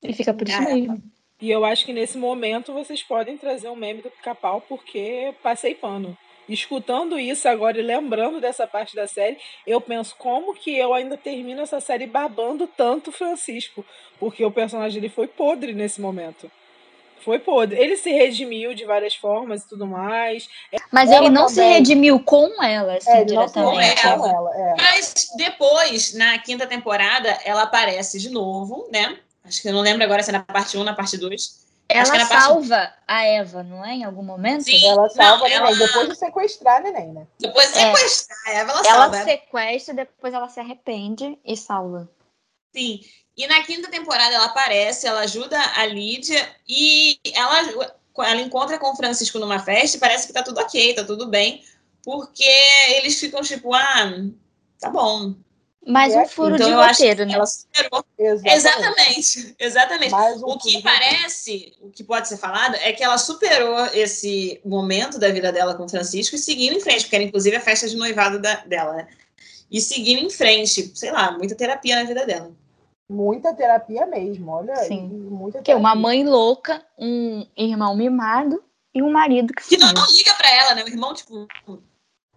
[0.01, 0.73] E fica por isso é.
[0.73, 1.03] mesmo.
[1.39, 5.75] E eu acho que nesse momento vocês podem trazer um meme do pica-pau, porque passei
[5.75, 6.17] pano.
[6.49, 11.15] Escutando isso agora e lembrando dessa parte da série, eu penso como que eu ainda
[11.15, 13.85] termino essa série babando tanto Francisco,
[14.19, 16.49] porque o personagem dele foi podre nesse momento.
[17.23, 17.79] Foi podre.
[17.79, 20.49] Ele se redimiu de várias formas e tudo mais.
[20.91, 21.55] Mas ela ele não também.
[21.55, 24.01] se redimiu com ela, assim, é, diretamente.
[24.01, 24.51] Com ela.
[24.55, 24.75] É.
[24.77, 29.17] Mas depois, na quinta temporada, ela aparece de novo, né?
[29.45, 31.63] Acho que eu não lembro agora se é na parte 1 ou na parte 2.
[31.89, 32.93] Ela é salva parte...
[33.07, 33.93] a Eva, não é?
[33.93, 34.63] Em algum momento?
[34.63, 37.27] Sim, ela salva não, a neném, depois de sequestrar a neném, né?
[37.39, 39.17] Depois de sequestrar a Eva, ela, ela salva.
[39.17, 42.09] Ela sequestra, depois ela se arrepende e salva.
[42.75, 43.01] Sim.
[43.35, 48.91] E na quinta temporada ela aparece, ela ajuda a Lídia e ela, ela encontra com
[48.91, 51.63] o Francisco numa festa e parece que tá tudo ok, tá tudo bem,
[52.03, 52.43] porque
[52.89, 54.11] eles ficam tipo, ah,
[54.79, 55.33] tá bom.
[55.85, 57.33] Mais um furo então, de roteiro, né?
[57.33, 58.05] ela superou.
[58.17, 58.47] Exatamente.
[58.55, 60.13] Exatamente, exatamente.
[60.13, 65.19] Um O que parece, o que pode ser falado, é que ela superou esse momento
[65.19, 67.89] da vida dela com o Francisco e seguiu em frente, porque era inclusive a festa
[67.89, 69.07] de noivado da- dela, né?
[69.69, 72.51] E seguiu em frente, sei lá, muita terapia na vida dela.
[73.09, 74.75] Muita terapia mesmo, olha.
[74.77, 75.07] Sim.
[75.07, 78.63] Muita Que é uma mãe louca, um irmão mimado
[78.93, 80.83] e um marido que Que não, não liga pra ela, né?
[80.83, 81.47] O irmão, tipo,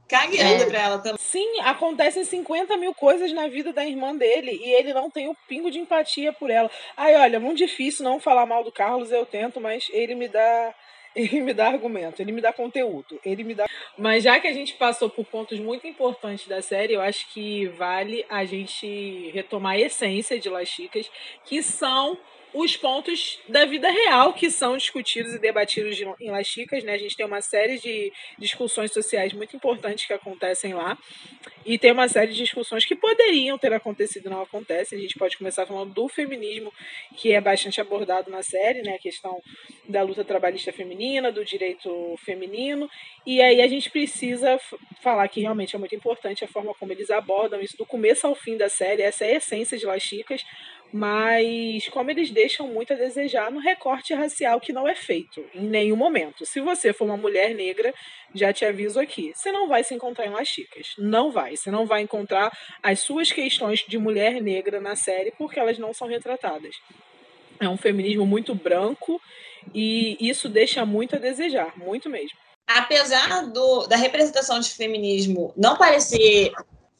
[0.08, 0.66] cagueando É.
[0.66, 1.18] pra ela também.
[1.18, 5.36] Sim, acontecem 50 mil coisas na vida da irmã dele e ele não tem o
[5.48, 6.70] pingo de empatia por ela.
[6.96, 10.74] Ai, olha, muito difícil não falar mal do Carlos, eu tento, mas ele me dá.
[11.16, 13.64] Ele me dá argumento, ele me dá conteúdo, ele me dá.
[13.96, 17.66] Mas já que a gente passou por pontos muito importantes da série, eu acho que
[17.68, 21.10] vale a gente retomar a essência de Las Chicas,
[21.46, 22.18] que são
[22.58, 26.94] os pontos da vida real que são discutidos e debatidos de- em Las Chicas, né?
[26.94, 30.96] A gente tem uma série de discussões sociais muito importantes que acontecem lá.
[31.66, 34.98] E tem uma série de discussões que poderiam ter acontecido não acontecem.
[34.98, 36.72] A gente pode começar falando do feminismo,
[37.16, 38.94] que é bastante abordado na série, né?
[38.94, 39.42] A questão
[39.88, 42.88] da luta trabalhista feminina, do direito feminino.
[43.26, 44.58] E aí a gente precisa
[45.02, 48.34] falar que realmente é muito importante a forma como eles abordam isso do começo ao
[48.34, 49.02] fim da série.
[49.02, 50.42] Essa é a essência de Las Chicas.
[50.92, 55.62] Mas como eles deixam muito a desejar no recorte racial que não é feito em
[55.62, 56.46] nenhum momento.
[56.46, 57.92] Se você for uma mulher negra,
[58.34, 60.94] já te aviso aqui, você não vai se encontrar em Las Chicas.
[60.98, 61.56] Não vai.
[61.56, 65.92] Você não vai encontrar as suas questões de mulher negra na série porque elas não
[65.92, 66.76] são retratadas.
[67.60, 69.20] É um feminismo muito branco
[69.74, 72.38] e isso deixa muito a desejar, muito mesmo.
[72.66, 76.52] apesar do, da representação de feminismo não parecer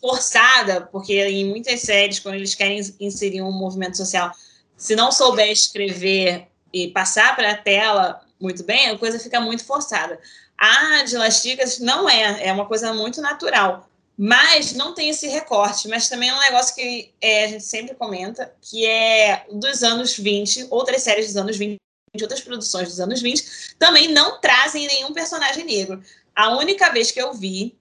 [0.07, 4.31] forçada, porque em muitas séries, quando eles querem inserir um movimento social,
[4.77, 9.65] se não souber escrever e passar para a tela muito bem, a coisa fica muito
[9.65, 10.21] forçada.
[10.57, 13.89] A de Las Chicas não é, é uma coisa muito natural.
[14.17, 17.95] Mas não tem esse recorte, mas também é um negócio que é, a gente sempre
[17.97, 21.79] comenta, que é dos anos 20, outras séries dos anos 20,
[22.23, 26.01] outras produções dos anos 20, também não trazem nenhum personagem negro.
[26.35, 27.77] A única vez que eu vi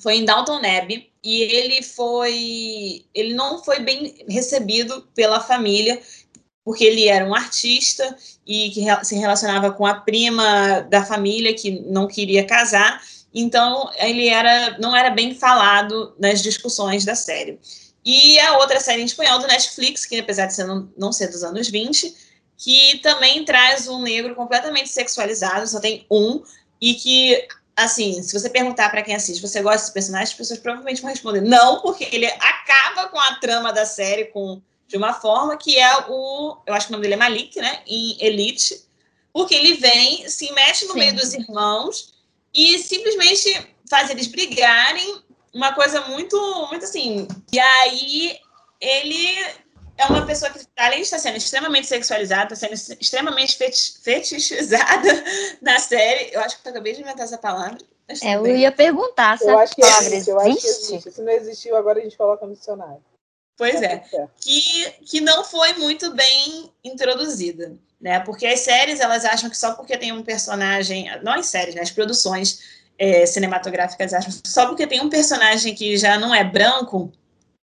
[0.00, 6.00] foi em Downton Abbey e ele foi ele não foi bem recebido pela família
[6.64, 11.70] porque ele era um artista e que se relacionava com a prima da família que
[11.70, 13.00] não queria casar,
[13.32, 17.60] então ele era não era bem falado nas discussões da série.
[18.04, 21.28] E a outra série em espanhol do Netflix, que apesar de ser não, não ser
[21.28, 22.14] dos anos 20,
[22.56, 26.42] que também traz um negro completamente sexualizado, só tem um,
[26.80, 30.58] e que, assim, se você perguntar para quem assiste, você gosta desse personagem, as pessoas
[30.58, 35.12] provavelmente vão responder não, porque ele acaba com a trama da série com, de uma
[35.12, 38.82] forma que é o, eu acho que o nome dele é Malik, né, em Elite,
[39.32, 40.98] porque ele vem, se mete no Sim.
[40.98, 42.14] meio dos irmãos
[42.54, 46.36] e simplesmente faz eles brigarem, uma coisa muito,
[46.70, 48.38] muito assim, e aí
[48.80, 49.38] ele
[49.98, 55.24] é uma pessoa que, além de estar sendo extremamente sexualizada, está sendo extremamente feti- fetichizada
[55.62, 56.30] na série.
[56.34, 57.78] Eu acho que eu acabei de inventar essa palavra.
[58.22, 61.10] É, eu ia perguntar se Eu a acho que palavra existe, eu acho que existe.
[61.10, 63.02] Se não existiu, agora a gente coloca no dicionário.
[63.56, 64.04] Pois Tá é.
[64.04, 64.30] certo.
[64.40, 67.74] Que, que não foi muito bem introduzida.
[68.00, 68.20] Né?
[68.20, 71.08] Porque as séries, elas acham que só porque tem um personagem.
[71.22, 71.80] Não as séries, né?
[71.80, 72.60] As produções
[72.98, 77.25] é, cinematográficas acham que só porque tem um personagem que já não é branco, é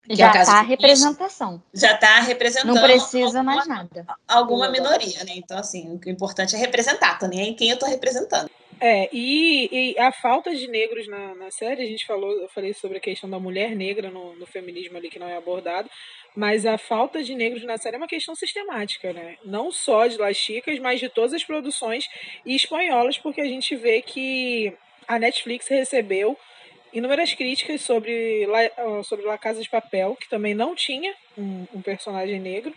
[0.09, 1.61] Já caso tá a representação.
[1.73, 4.05] já está representando Não precisa alguma- mais nada.
[4.27, 5.33] alguma minoria, né?
[5.35, 8.49] Então, assim, o que é importante é representar, tô nem quem eu tô representando.
[8.79, 12.73] É, e, e a falta de negros na, na série, a gente falou, eu falei
[12.75, 15.89] sobre a questão da mulher negra no, no feminismo ali que não é abordado,
[16.35, 19.35] mas a falta de negros na série é uma questão sistemática, né?
[19.43, 22.07] Não só de Las Chicas, mas de todas as produções
[22.45, 24.71] e espanholas, porque a gente vê que
[25.07, 26.37] a Netflix recebeu
[26.93, 31.65] inúmeras críticas sobre La, ah, sobre La Casa de Papel, que também não tinha um,
[31.73, 32.73] um personagem negro.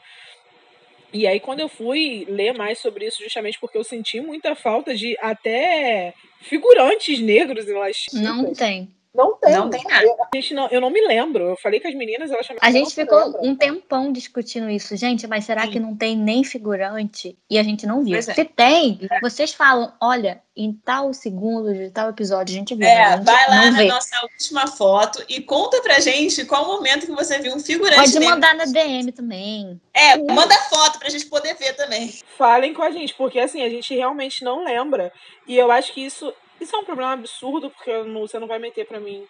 [1.13, 4.95] E aí, quando eu fui ler mais sobre isso, justamente porque eu senti muita falta
[4.95, 8.07] de até figurantes negros em Las.
[8.13, 8.89] Não tem.
[9.13, 9.53] Não tem.
[9.57, 10.05] Não tem nada.
[10.05, 11.43] Eu- A gente não, eu não me lembro.
[11.51, 12.67] Eu falei com as meninas, elas chamaram.
[12.67, 13.41] A gente ficou lembra.
[13.43, 14.97] um tempão discutindo isso.
[14.97, 15.71] Gente, mas será Sim.
[15.71, 17.37] que não tem nem figurante?
[17.51, 18.17] E a gente não viu.
[18.17, 18.23] É.
[18.23, 22.87] Se tem, vocês falam, olha, em tal segundo de tal episódio a gente viu.
[22.87, 23.87] É, gente vai lá na vê.
[23.89, 27.97] nossa última foto e conta pra gente qual o momento que você viu um figurante
[28.13, 29.81] Pode mandar na DM também.
[29.93, 32.15] É, manda foto pra gente poder ver também.
[32.39, 35.13] Falem com a gente, porque assim, a gente realmente não lembra.
[35.49, 38.59] E eu acho que isso, isso é um problema absurdo, porque não- você não vai
[38.59, 39.27] meter pra mim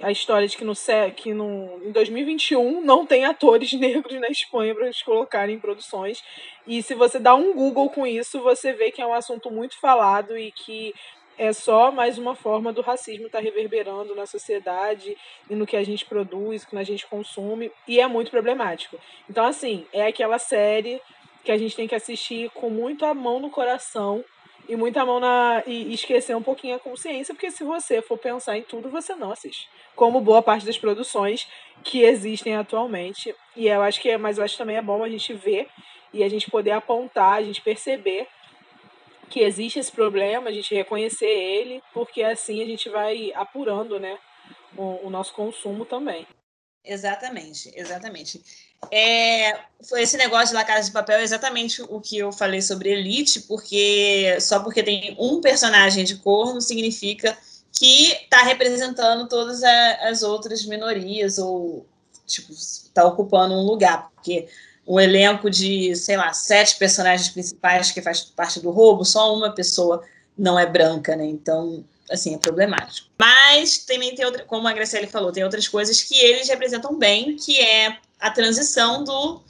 [0.00, 0.74] a história de que no,
[1.16, 6.22] que no em 2021 não tem atores negros na Espanha para eles colocarem em produções.
[6.66, 9.78] E se você dá um Google com isso, você vê que é um assunto muito
[9.80, 10.94] falado e que
[11.36, 15.16] é só mais uma forma do racismo estar tá reverberando na sociedade
[15.48, 18.98] e no que a gente produz, no que a gente consome, e é muito problemático.
[19.30, 21.00] Então, assim, é aquela série
[21.44, 24.24] que a gente tem que assistir com muita mão no coração
[24.68, 25.62] e muita mão na.
[25.66, 29.32] e esquecer um pouquinho a consciência, porque se você for pensar em tudo, você não
[29.32, 29.68] assiste.
[29.96, 31.48] Como boa parte das produções
[31.82, 33.34] que existem atualmente.
[33.56, 35.68] E eu acho que é, mas eu acho que também é bom a gente ver
[36.12, 38.26] e a gente poder apontar, a gente perceber
[39.28, 44.18] que existe esse problema, a gente reconhecer ele, porque assim a gente vai apurando, né,
[44.76, 46.26] o, o nosso consumo também.
[46.88, 48.42] Exatamente, exatamente.
[48.90, 52.62] É, foi esse negócio de La Casa de Papel é exatamente o que eu falei
[52.62, 57.36] sobre Elite, porque só porque tem um personagem de cor não significa
[57.78, 61.86] que está representando todas as outras minorias ou
[62.26, 64.48] tipo está ocupando um lugar, porque
[64.86, 69.50] um elenco de, sei lá, sete personagens principais que faz parte do roubo, só uma
[69.54, 70.02] pessoa
[70.36, 71.26] não é branca, né?
[71.26, 73.08] Então, assim, é problemático.
[73.18, 77.36] Mas também tem outra, como a Graciele falou, tem outras coisas que eles representam bem,
[77.36, 79.42] que é a transição do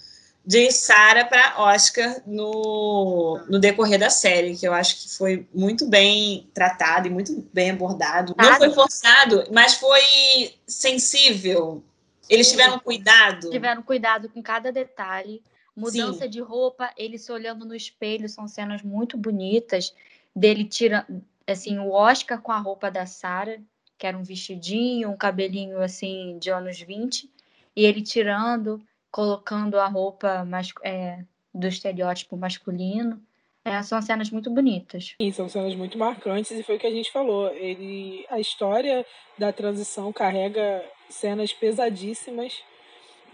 [0.44, 5.86] de Sarah para Oscar no, no decorrer da série, que eu acho que foi muito
[5.86, 8.34] bem tratado e muito bem abordado.
[8.38, 11.84] Não foi forçado, mas foi sensível
[12.28, 13.50] eles tiveram cuidado.
[13.50, 15.42] Tiveram cuidado com cada detalhe.
[15.74, 16.30] Mudança Sim.
[16.30, 19.94] de roupa, ele se olhando no espelho, são cenas muito bonitas.
[20.34, 23.58] Dele tirando, assim, o Oscar com a roupa da Sarah,
[23.96, 27.28] que era um vestidinho, um cabelinho, assim, de anos 20.
[27.74, 28.80] E ele tirando,
[29.10, 33.20] colocando a roupa mais, é, do estereótipo masculino.
[33.64, 35.14] É, são cenas muito bonitas.
[35.20, 37.52] Sim, são cenas muito marcantes e foi o que a gente falou.
[37.54, 39.04] Ele, a história
[39.36, 42.62] da transição carrega cenas pesadíssimas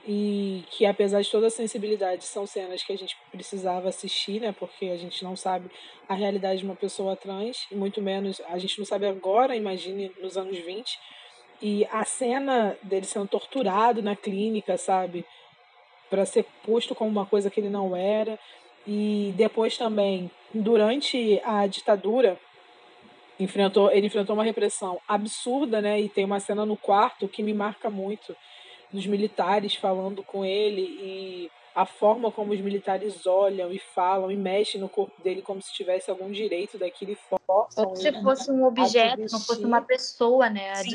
[0.06, 4.54] e que apesar de toda a sensibilidade são cenas que a gente precisava assistir, né?
[4.58, 5.70] Porque a gente não sabe
[6.08, 10.12] a realidade de uma pessoa trans e muito menos a gente não sabe agora, imagine
[10.20, 10.98] nos anos 20.
[11.62, 15.24] E a cena dele sendo torturado na clínica, sabe?
[16.10, 18.38] Para ser posto como uma coisa que ele não era.
[18.86, 22.38] E depois também, durante a ditadura,
[23.40, 25.98] enfrentou, ele enfrentou uma repressão absurda, né?
[25.98, 28.36] E tem uma cena no quarto que me marca muito,
[28.94, 34.36] dos militares falando com ele e a forma como os militares olham e falam e
[34.36, 37.88] mexem no corpo dele como se tivesse algum direito daquilo e forçam.
[37.88, 40.70] Ou se fosse um objeto, não fosse uma pessoa, né?
[40.70, 40.90] A Sim.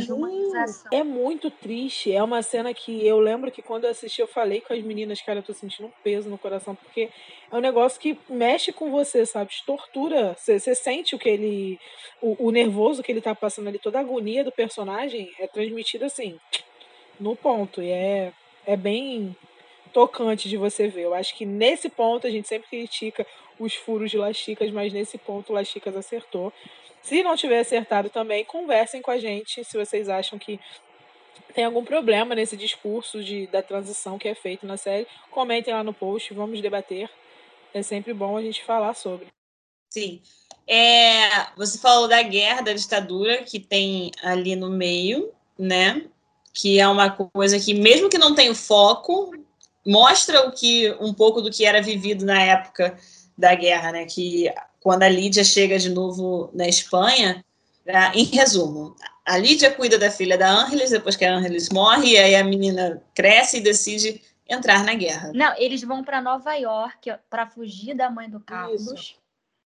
[0.94, 2.14] É muito triste.
[2.14, 5.22] É uma cena que eu lembro que quando eu assisti, eu falei com as meninas,
[5.22, 7.10] cara, eu tô sentindo um peso no coração, porque
[7.52, 9.52] é um negócio que mexe com você, sabe?
[9.52, 10.34] Te tortura.
[10.38, 11.78] Você, você sente o que ele.
[12.22, 16.06] O, o nervoso que ele tá passando ali, toda a agonia do personagem é transmitida
[16.06, 16.40] assim,
[17.20, 17.82] no ponto.
[17.82, 18.34] E é,
[18.66, 19.36] é bem
[19.94, 21.04] tocante de você ver.
[21.04, 23.26] Eu acho que nesse ponto a gente sempre critica
[23.60, 26.54] os furos de Lasticas, mas nesse ponto Lasticas acertou.
[27.02, 30.60] Se não tiver acertado também, conversem com a gente se vocês acham que
[31.54, 35.08] tem algum problema nesse discurso de, da transição que é feito na série.
[35.32, 37.10] Comentem lá no post, vamos debater.
[37.74, 39.28] É sempre bom a gente falar sobre.
[39.90, 40.22] Sim.
[40.68, 46.06] É, você falou da guerra, da ditadura que tem ali no meio, né?
[46.54, 49.32] Que é uma coisa que, mesmo que não tenha foco,
[49.86, 52.98] mostra o que um pouco do que era vivido na época
[53.38, 54.06] da guerra, né?
[54.06, 57.44] Que quando a Lídia chega de novo na Espanha,
[57.86, 58.12] né?
[58.14, 58.96] em resumo,
[59.26, 62.44] a Lídia cuida da filha da Ángeles depois que a Ángeles morre, e aí a
[62.44, 65.32] menina cresce e decide entrar na guerra.
[65.34, 68.92] Não, eles vão para Nova York para fugir da mãe do Carlos.
[68.92, 69.16] Isso.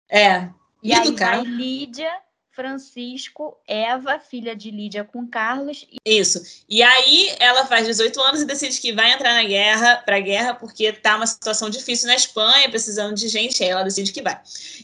[0.10, 0.50] É.
[0.82, 1.48] E, e aí do Carlos.
[1.48, 2.12] Lídia
[2.60, 5.88] Francisco, Eva, filha de Lídia com Carlos.
[6.06, 6.42] Isso.
[6.68, 10.20] E aí ela faz 18 anos e decide que vai entrar na guerra, para a
[10.20, 14.22] guerra, porque tá uma situação difícil na Espanha, precisando de gente, aí ela decide que
[14.22, 14.38] vai.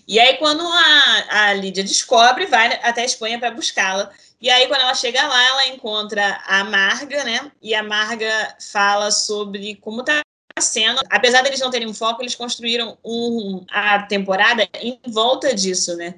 [0.08, 4.10] E aí quando a, a Lídia descobre, vai até a Espanha para buscá-la.
[4.40, 7.52] E aí quando ela chega lá, ela encontra a Marga, né?
[7.62, 10.22] E a Marga fala sobre como tá
[10.62, 15.98] sendo, apesar deles não terem um foco, eles construíram um, a temporada em volta disso,
[15.98, 16.16] né?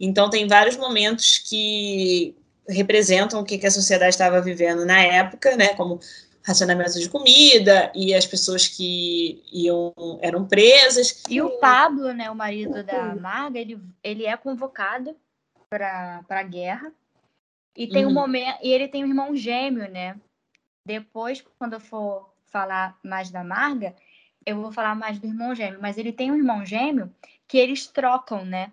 [0.00, 2.34] Então, tem vários momentos que
[2.66, 5.74] representam o que, a sociedade estava vivendo na época, né?
[5.74, 6.00] Como
[6.42, 9.92] racionamento de comida e as pessoas que iam
[10.22, 11.22] eram presas.
[11.28, 15.14] E o Pablo, né, o marido da Marga, ele, ele é convocado
[15.68, 16.92] para a guerra.
[17.76, 18.10] E tem uhum.
[18.10, 20.16] um momento e ele tem um irmão gêmeo, né?
[20.84, 23.94] Depois, quando eu for falar mais da Marga,
[24.44, 27.14] eu vou falar mais do irmão gêmeo, mas ele tem um irmão gêmeo
[27.46, 28.72] que eles trocam, né?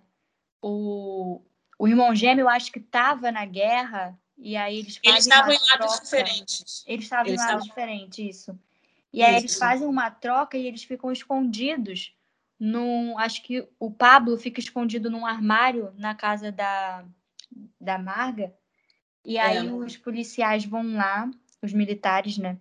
[0.62, 1.42] O,
[1.78, 5.12] o irmão gêmeo, eu acho que estava na guerra, e aí eles fazem.
[5.12, 6.84] Eles estavam em lados diferentes.
[6.88, 8.60] Eles estavam em lados diferentes, isso.
[9.12, 9.30] E isso.
[9.30, 12.14] aí eles fazem uma troca e eles ficam escondidos
[12.60, 13.18] num.
[13.18, 17.04] Acho que o Pablo fica escondido num armário na casa da,
[17.80, 18.54] da Marga.
[19.26, 19.72] E aí É.
[19.72, 21.30] os policiais vão lá,
[21.62, 22.58] os militares, né?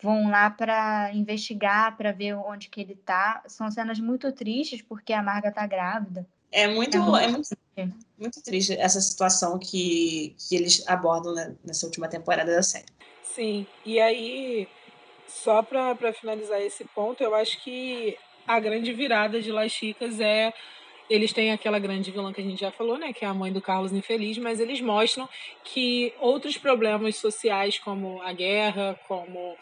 [0.00, 3.42] Vão lá para investigar, para ver onde que ele tá.
[3.46, 6.28] São cenas muito tristes porque a Marga tá grávida.
[6.50, 11.54] É muito, É muito é muito, muito triste essa situação que, que eles abordam né,
[11.64, 12.86] nessa última temporada da série.
[13.22, 14.66] Sim, e aí,
[15.28, 20.52] só para finalizar esse ponto, eu acho que a grande virada de Las Chicas é.
[21.08, 23.14] Eles têm aquela grande vilã que a gente já falou, né?
[23.14, 25.26] Que é a mãe do Carlos Infeliz, mas eles mostram
[25.64, 29.56] que outros problemas sociais, como a guerra, como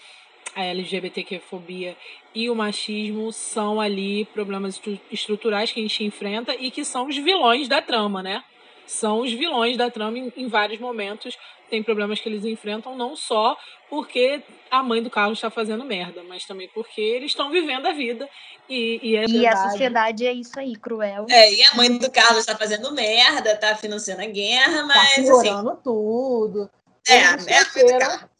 [0.56, 1.96] a LGBTQ-fobia
[2.34, 7.06] e o machismo, são ali problemas estru- estruturais que a gente enfrenta e que são
[7.06, 8.42] os vilões da trama, né?
[8.86, 11.36] São os vilões da trama em, em vários momentos.
[11.68, 13.56] Tem problemas que eles enfrentam não só
[13.90, 14.40] porque
[14.70, 18.28] a mãe do Carlos está fazendo merda, mas também porque eles estão vivendo a vida.
[18.68, 21.26] E, e é E a sociedade é isso aí, cruel.
[21.28, 25.12] É, e a mãe do Carlos tá fazendo merda, tá financiando a guerra, Tá mas
[25.18, 26.70] assim, piorando tudo.
[27.08, 27.98] é, Eles é a mãe do esqueceram.
[27.98, 28.30] Carlos.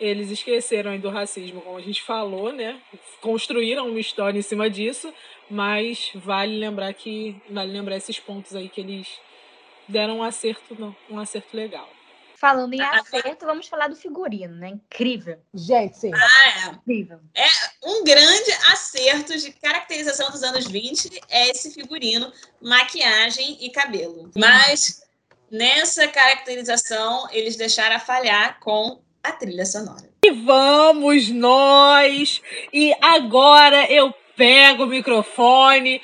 [0.00, 2.80] Eles esqueceram aí do racismo, como a gente falou, né?
[3.20, 5.12] Construíram uma história em cima disso,
[5.48, 9.06] mas vale lembrar que vale lembrar esses pontos aí que eles
[9.86, 11.88] deram um acerto, não, um acerto legal.
[12.40, 14.70] Falando em acerto, vamos falar do figurino, né?
[14.70, 15.38] Incrível.
[15.52, 16.10] Gente, sim.
[16.14, 17.20] Ah, Incrível.
[17.34, 17.46] é.
[17.84, 24.30] Um grande acerto de caracterização dos anos 20 é esse figurino, maquiagem e cabelo.
[24.34, 25.02] Mas
[25.50, 30.08] nessa caracterização eles deixaram a falhar com a trilha sonora.
[30.24, 32.42] E vamos nós!
[32.72, 36.00] E agora eu pego o microfone.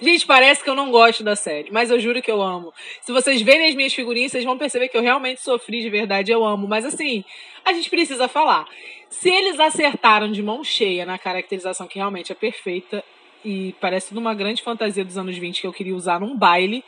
[0.00, 2.72] Gente, parece que eu não gosto da série, mas eu juro que eu amo.
[3.02, 6.32] Se vocês verem as minhas figurinhas, vocês vão perceber que eu realmente sofri de verdade,
[6.32, 6.66] eu amo.
[6.66, 7.24] Mas assim,
[7.64, 8.66] a gente precisa falar.
[9.10, 13.04] Se eles acertaram de mão cheia na caracterização, que realmente é perfeita,
[13.44, 16.84] e parece numa grande fantasia dos anos 20 que eu queria usar num baile,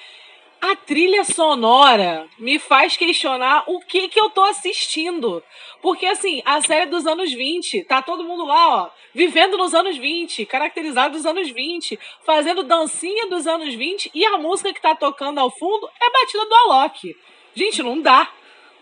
[0.60, 5.42] a trilha sonora me faz questionar o que que eu tô assistindo.
[5.80, 9.96] Porque, assim, a série dos anos 20, tá todo mundo lá, ó, vivendo nos anos
[9.96, 14.94] 20, caracterizado dos anos 20, fazendo dancinha dos anos 20, e a música que tá
[14.94, 17.16] tocando ao fundo é batida do Alok.
[17.54, 18.30] Gente, não dá.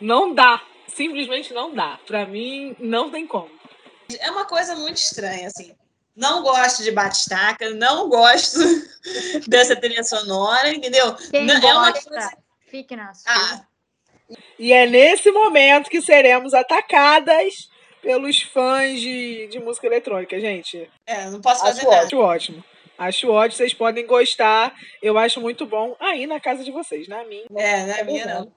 [0.00, 0.60] Não dá.
[0.88, 1.98] Simplesmente não dá.
[2.06, 3.50] Pra mim, não tem como.
[4.20, 5.77] É uma coisa muito estranha, assim.
[6.18, 8.58] Não gosto de batistaca, não gosto
[9.48, 11.14] dessa trilha sonora, entendeu?
[11.30, 12.30] Quem Não- é uma gosta, coisa.
[12.68, 13.32] fique na sua.
[13.32, 13.62] Ah,
[14.58, 17.68] E é nesse momento que seremos atacadas
[18.02, 20.90] pelos fãs de, de música eletrônica, gente.
[21.06, 22.06] é, não posso fazer Acho nada.
[22.06, 22.64] Acho ótimo.
[22.98, 24.74] Acho ótimo, vocês podem gostar.
[25.00, 27.46] Eu acho muito bom aí na casa de vocês, na minha.
[27.56, 28.52] É, na minha não.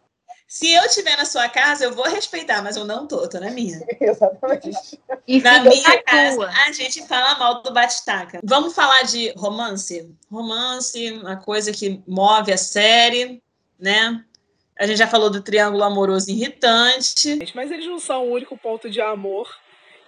[0.52, 3.50] Se eu estiver na sua casa, eu vou respeitar, mas eu não tô, tô na
[3.50, 3.80] minha.
[4.02, 5.00] Exatamente.
[5.26, 6.50] E Na minha casa, tua.
[6.50, 8.42] a gente fala mal do batistaca.
[8.44, 10.14] Vamos falar de romance?
[10.30, 13.42] Romance, uma coisa que move a série,
[13.80, 14.26] né?
[14.78, 17.40] A gente já falou do triângulo amoroso irritante.
[17.56, 19.48] Mas eles não são o único ponto de amor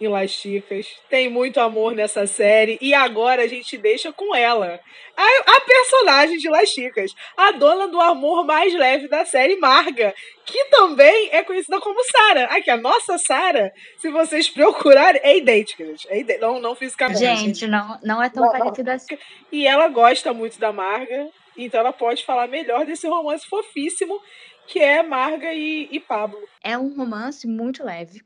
[0.04, 0.88] em Las Chicas.
[1.10, 2.78] Tem muito amor nessa série.
[2.82, 4.80] E agora a gente deixa com ela.
[5.16, 7.14] A, a personagem de Las Chicas.
[7.38, 10.14] A dona do amor mais leve da série, Marga.
[10.46, 12.46] Que também é conhecida como Sara.
[12.46, 16.08] Aqui, a nossa Sara, se vocês procurarem, é idêntica, gente.
[16.10, 16.46] É idêntica.
[16.46, 17.20] Não, não fisicamente.
[17.20, 18.60] Gente, não, não é tão Não, não.
[18.60, 19.18] parecido assim.
[19.52, 24.20] E ela gosta muito da Marga, então ela pode falar melhor desse romance fofíssimo
[24.68, 26.40] que é Marga e, e Pablo.
[26.64, 28.22] É um romance muito leve.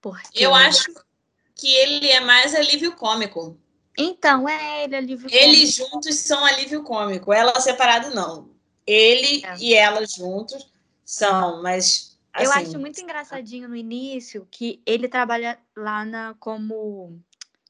[0.00, 0.44] Porque...
[0.44, 0.92] Eu acho
[1.54, 3.58] que ele é mais alívio cômico.
[3.98, 7.32] Então, é ele, alívio Eles juntos são alívio cômico.
[7.32, 8.48] Ela separado, não.
[8.86, 9.56] Ele É.
[9.58, 10.66] e ela juntos
[11.04, 12.18] são, mas.
[12.32, 17.20] Assim, Eu acho muito engraçadinho no início que ele trabalha lá na como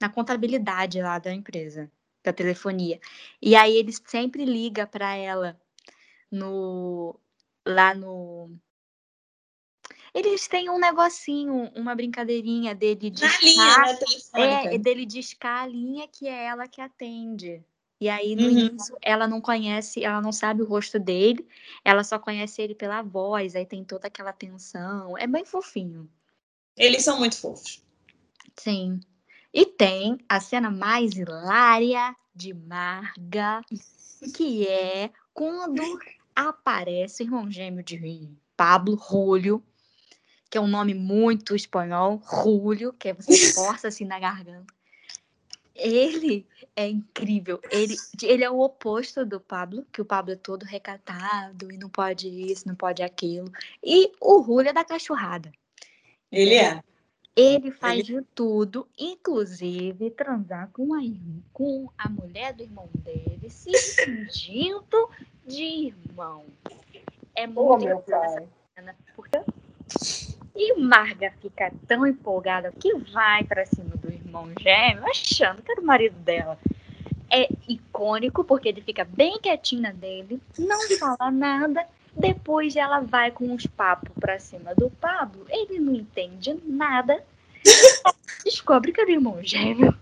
[0.00, 1.90] na contabilidade lá da empresa,
[2.22, 3.00] da telefonia.
[3.40, 5.58] E aí ele sempre liga para ela
[6.30, 7.18] no
[7.66, 8.50] lá no
[10.14, 14.74] eles têm um negocinho, uma brincadeirinha dele de linha, né, telefônica.
[14.74, 17.64] é, dele discar a linha que é ela que atende.
[18.00, 18.50] E aí, no Uhum.
[18.50, 21.46] início, ela não conhece, ela não sabe o rosto dele,
[21.84, 25.18] ela só conhece ele pela voz, aí tem toda aquela tensão.
[25.18, 26.10] É bem fofinho.
[26.78, 27.84] Eles são muito fofos.
[28.56, 29.00] Sim.
[29.52, 33.60] E tem a cena mais hilária de Marga,
[34.34, 35.82] que é quando
[36.34, 39.62] aparece o irmão gêmeo de Pablo, Julio,
[40.50, 44.74] que é um nome muito espanhol, Julio, que é você força assim na garganta.
[45.74, 46.46] Ele
[46.76, 47.60] é incrível.
[47.70, 51.88] Ele, ele é o oposto do Pablo, que o Pablo é todo recatado e não
[51.88, 53.50] pode isso, não pode aquilo.
[53.82, 55.50] E o Julio é da cachorrada.
[56.30, 56.82] Ele é.
[57.34, 63.48] Ele faz de tudo, inclusive transar com a, irmã- com a mulher do irmão dele,
[63.48, 65.08] se fingindo
[65.46, 66.44] de irmão.
[67.34, 68.48] é muito meu engraçado pai.
[68.74, 69.40] cena, porque
[70.54, 75.80] e Marga fica tão empolgada que vai pra cima do irmão gêmeo, achando que era
[75.80, 76.58] o marido dela.
[77.30, 81.86] É icônico, porque ele fica bem quietinho dele, não fala nada.
[82.12, 87.22] Depois ela vai com uns papos pra cima do Pablo, ele não entende nada.
[88.44, 89.96] Descobre que era o irmão gêmeo.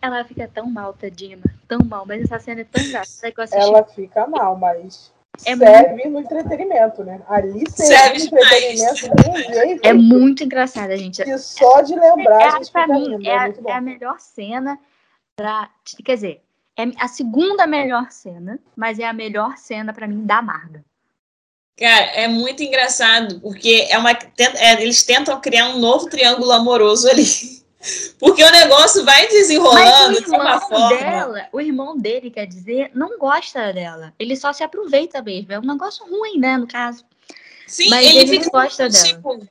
[0.00, 3.44] Ela fica tão mal, tadinha, tão mal, mas essa cena é tão engraçada que eu
[3.44, 3.62] assisti.
[3.62, 5.12] Ela fica mal, mas
[5.44, 7.20] É serve no entretenimento, né?
[7.28, 11.22] Ali Serve serve no entretenimento de um jeito É muito engraçada, gente.
[11.22, 13.26] que só de lembrar É, gente pra mim, rindo.
[13.26, 14.78] é, É a- muito é a melhor cena
[15.36, 15.68] pra.
[16.04, 16.42] Quer dizer,
[16.78, 20.84] é a segunda melhor cena, mas é a melhor cena pra mim da Marga.
[21.76, 27.08] Cara, é muito engraçado, porque é uma, é, eles tentam criar um novo triângulo amoroso
[27.10, 27.63] ali.
[28.18, 30.88] Porque o negócio vai desenrolando o de uma irmão forma.
[30.96, 34.12] dela, o irmão dele, quer dizer, não gosta dela.
[34.18, 35.52] Ele só se aproveita mesmo.
[35.52, 37.04] É um negócio ruim, né, no caso.
[37.66, 39.04] Sim, Mas ele, ele fica gosta dela.
[39.04, 39.46] tipo,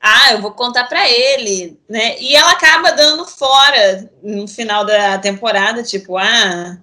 [0.00, 2.18] ah, eu vou contar pra ele, né?
[2.20, 6.76] E ela acaba dando fora no final da temporada, tipo, ah,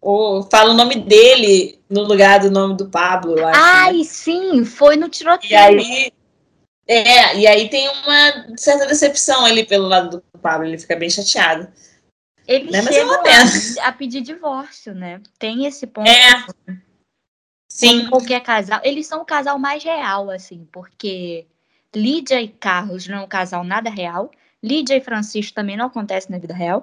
[0.00, 3.58] ou fala o nome dele no lugar do nome do Pablo, eu acho.
[3.60, 3.64] né?
[3.64, 5.58] Ai, sim, foi no E tiroteio.
[5.58, 6.12] aí,
[6.86, 11.08] é, e aí tem uma certa decepção ali pelo lado do Pablo, ele fica bem
[11.08, 11.68] chateado.
[12.46, 13.88] Ele Né, mas chega é pena.
[13.88, 15.20] a pedir divórcio, né?
[15.38, 16.08] Tem esse ponto.
[16.08, 16.44] É.
[17.70, 18.80] Sim, Como qualquer casal.
[18.82, 21.46] Eles são o casal mais real, assim, porque
[21.94, 24.30] Lídia e Carlos não é um casal nada real.
[24.62, 26.82] Lídia e Francisco também não acontece na vida real.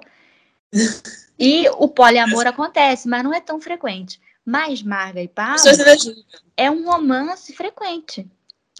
[1.42, 4.20] E o poliamor acontece, mas não é tão frequente.
[4.44, 5.30] Mas Marga e
[5.70, 6.22] ainda julgam.
[6.54, 8.30] é um romance frequente.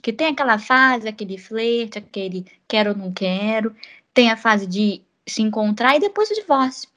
[0.02, 3.74] Que tem aquela fase, aquele flerte, aquele quero ou não quero.
[4.14, 6.88] Tem a fase de se encontrar e depois o divórcio.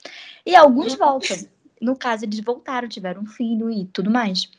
[0.46, 1.38] E alguns voltam.
[1.80, 4.50] No caso, eles voltaram, tiveram um filho e tudo mais.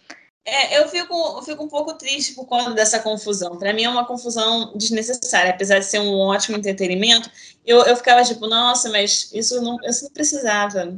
[0.46, 3.58] É, eu fico, eu fico um pouco triste por conta dessa confusão.
[3.58, 7.30] Para mim é uma confusão desnecessária, apesar de ser um ótimo entretenimento.
[7.64, 10.94] Eu, eu ficava tipo, nossa, mas isso não, isso não precisava.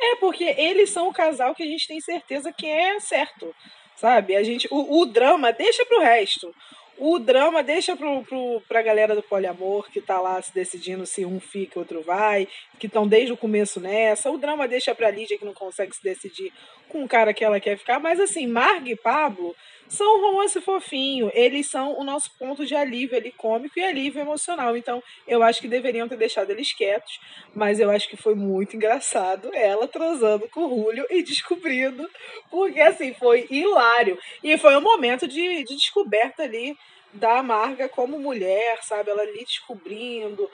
[0.00, 3.54] É, porque eles são o casal que a gente tem certeza que é certo.
[3.96, 4.36] Sabe?
[4.36, 6.54] A gente, o, o drama deixa pro resto.
[6.98, 11.26] O drama deixa pro, pro, pra galera do poliamor que tá lá se decidindo se
[11.26, 14.30] um fica, outro vai, que estão desde o começo nessa.
[14.30, 16.50] O drama deixa pra Lídia que não consegue se decidir
[16.88, 18.00] com o cara que ela quer ficar.
[18.00, 19.54] Mas assim, Marga e Pablo
[19.88, 21.30] são um romance fofinho.
[21.34, 24.76] Eles são o nosso ponto de alívio ali cômico e alívio emocional.
[24.76, 27.18] Então, eu acho que deveriam ter deixado eles quietos.
[27.54, 32.08] Mas eu acho que foi muito engraçado ela transando com o Julio e descobrindo.
[32.50, 34.18] Porque assim, foi hilário.
[34.42, 36.76] E foi um momento de, de descoberta ali
[37.12, 39.10] da Marga como mulher, sabe?
[39.10, 40.48] Ela ali descobrindo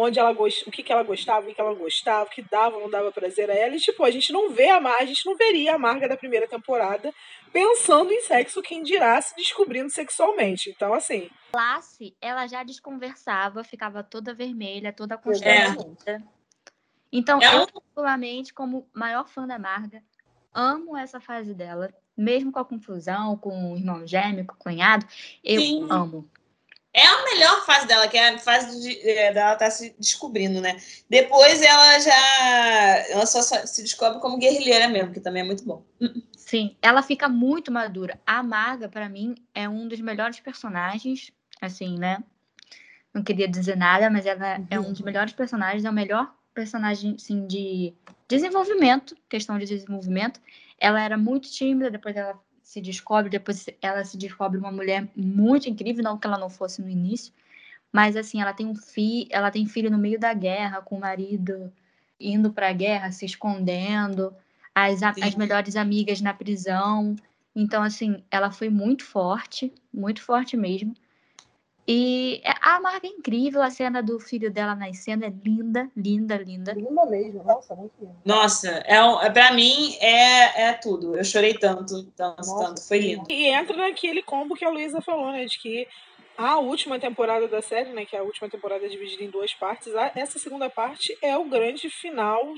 [0.00, 0.66] onde ela gost...
[0.66, 2.82] o que, que ela gostava, o que, que ela não gostava, o que dava ou
[2.82, 3.74] não dava prazer a ela.
[3.74, 6.16] E, tipo, a gente não vê a Marga, a gente não veria a Marga da
[6.16, 7.12] primeira temporada
[7.52, 10.70] pensando em sexo, quem dirá se descobrindo sexualmente.
[10.70, 15.18] Então, assim, Classe, ela já desconversava, ficava toda vermelha, toda É.
[15.18, 16.22] constrangida.
[17.10, 20.02] Então, É um- eu, particularmente, como maior fã da Marga,
[20.52, 21.92] amo essa fase dela.
[22.16, 25.06] Mesmo com a confusão, com o irmão gêmeo, com o cunhado,
[25.42, 25.86] eu Sim.
[25.88, 26.28] amo.
[26.92, 30.60] É a melhor fase dela, que é a fase de, é, dela tá se descobrindo,
[30.60, 30.76] né?
[31.08, 32.96] Depois ela já.
[33.10, 35.84] Ela só, só se descobre como guerrilheira mesmo, que também é muito bom.
[36.36, 38.18] Sim, ela fica muito madura.
[38.26, 41.30] A Marga, pra mim, é um dos melhores personagens,
[41.60, 42.24] assim, né?
[43.12, 47.16] Não queria dizer nada, mas ela é um dos melhores personagens, é o melhor personagem,
[47.16, 47.94] assim, de
[48.26, 50.40] desenvolvimento, questão de desenvolvimento.
[50.78, 55.70] Ela era muito tímida, depois ela se descobre, depois ela se descobre uma mulher muito
[55.70, 57.32] incrível, não que ela não fosse no início,
[57.90, 61.00] mas assim, ela tem um filho, ela tem filho no meio da guerra, com o
[61.00, 61.72] marido
[62.20, 64.34] indo pra guerra, se escondendo
[64.74, 67.16] as, a- as melhores amigas na prisão.
[67.56, 70.92] Então, assim, ela foi muito forte, muito forte mesmo.
[71.90, 76.36] E é- a Marga é incrível, a cena do filho dela nascendo é linda, linda,
[76.36, 76.72] linda.
[76.74, 77.42] Linda mesmo.
[77.42, 78.14] Nossa, muito linda.
[78.26, 81.16] Nossa, é, um- é, pra mim é, é tudo.
[81.16, 82.86] Eu chorei tanto, tanto, Nossa, tanto.
[82.86, 83.24] Foi lindo.
[83.30, 85.46] E entra naquele combo que a Luísa falou, né?
[85.46, 85.88] De que
[86.36, 88.04] a última temporada da série, né?
[88.04, 91.44] Que é a última temporada dividida em duas partes, a- essa segunda parte é o
[91.46, 92.52] grande final.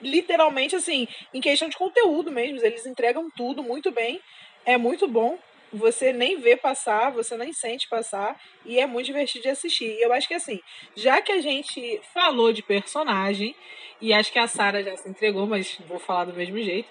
[0.00, 2.58] Literalmente, assim, em questão de conteúdo mesmo.
[2.64, 4.20] Eles entregam tudo muito bem.
[4.64, 5.38] É muito bom.
[5.74, 8.40] Você nem vê passar, você nem sente passar.
[8.64, 9.90] E é muito divertido de assistir.
[9.90, 10.60] E eu acho que assim,
[10.96, 13.54] já que a gente falou de personagem,
[14.00, 16.88] e acho que a Sara já se entregou, mas vou falar do mesmo jeito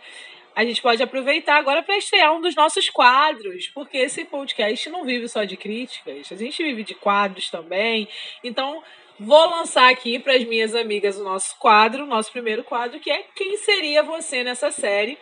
[0.56, 5.04] a gente pode aproveitar agora para estrear um dos nossos quadros, porque esse podcast não
[5.04, 8.08] vive só de críticas, a gente vive de quadros também.
[8.44, 8.84] Então,
[9.20, 13.10] vou lançar aqui para as minhas amigas o nosso quadro, o nosso primeiro quadro, que
[13.10, 15.18] é Quem seria você nessa série?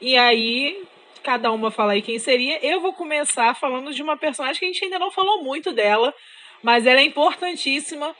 [0.00, 0.84] E aí,
[1.22, 2.58] cada uma fala aí quem seria.
[2.64, 6.12] Eu vou começar falando de uma personagem que a gente ainda não falou muito dela,
[6.62, 8.14] mas ela é importantíssima.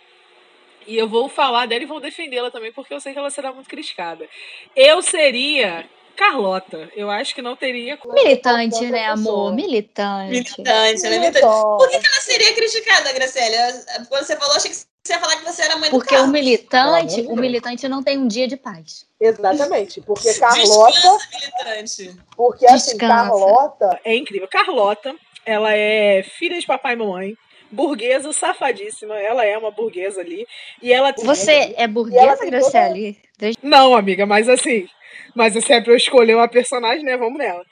[0.87, 3.53] E eu vou falar dela e vou defendê-la também, porque eu sei que ela será
[3.53, 4.29] muito criticada.
[4.75, 6.91] Eu seria Carlota.
[6.95, 7.99] Eu acho que não teria.
[8.05, 9.55] Militante, né, amor?
[9.55, 10.31] Militante.
[10.31, 11.63] Militante, ela é militante.
[11.63, 13.85] Por que, que ela seria criticada, Gracélia?
[14.09, 16.29] Quando você falou, achei que você ia falar que você era mãe Porque do o
[16.29, 19.05] militante, o militante não tem um dia de paz.
[19.21, 22.17] Exatamente, porque Carlota, Descansa, militante.
[22.37, 22.99] porque assim, Descansa.
[23.09, 24.49] Carlota, É incrível.
[24.49, 27.35] Carlota, ela é filha de papai e mamãe.
[27.71, 29.19] Burguesa, safadíssima.
[29.19, 30.47] Ela é uma burguesa ali.
[30.83, 31.13] E ela.
[31.19, 33.19] Você é burguesa, Graciele?
[33.39, 34.87] Deixa- Não, amiga, mas assim.
[35.35, 37.17] Mas se é pra eu escolher uma personagem, né?
[37.17, 37.65] Vamos nela.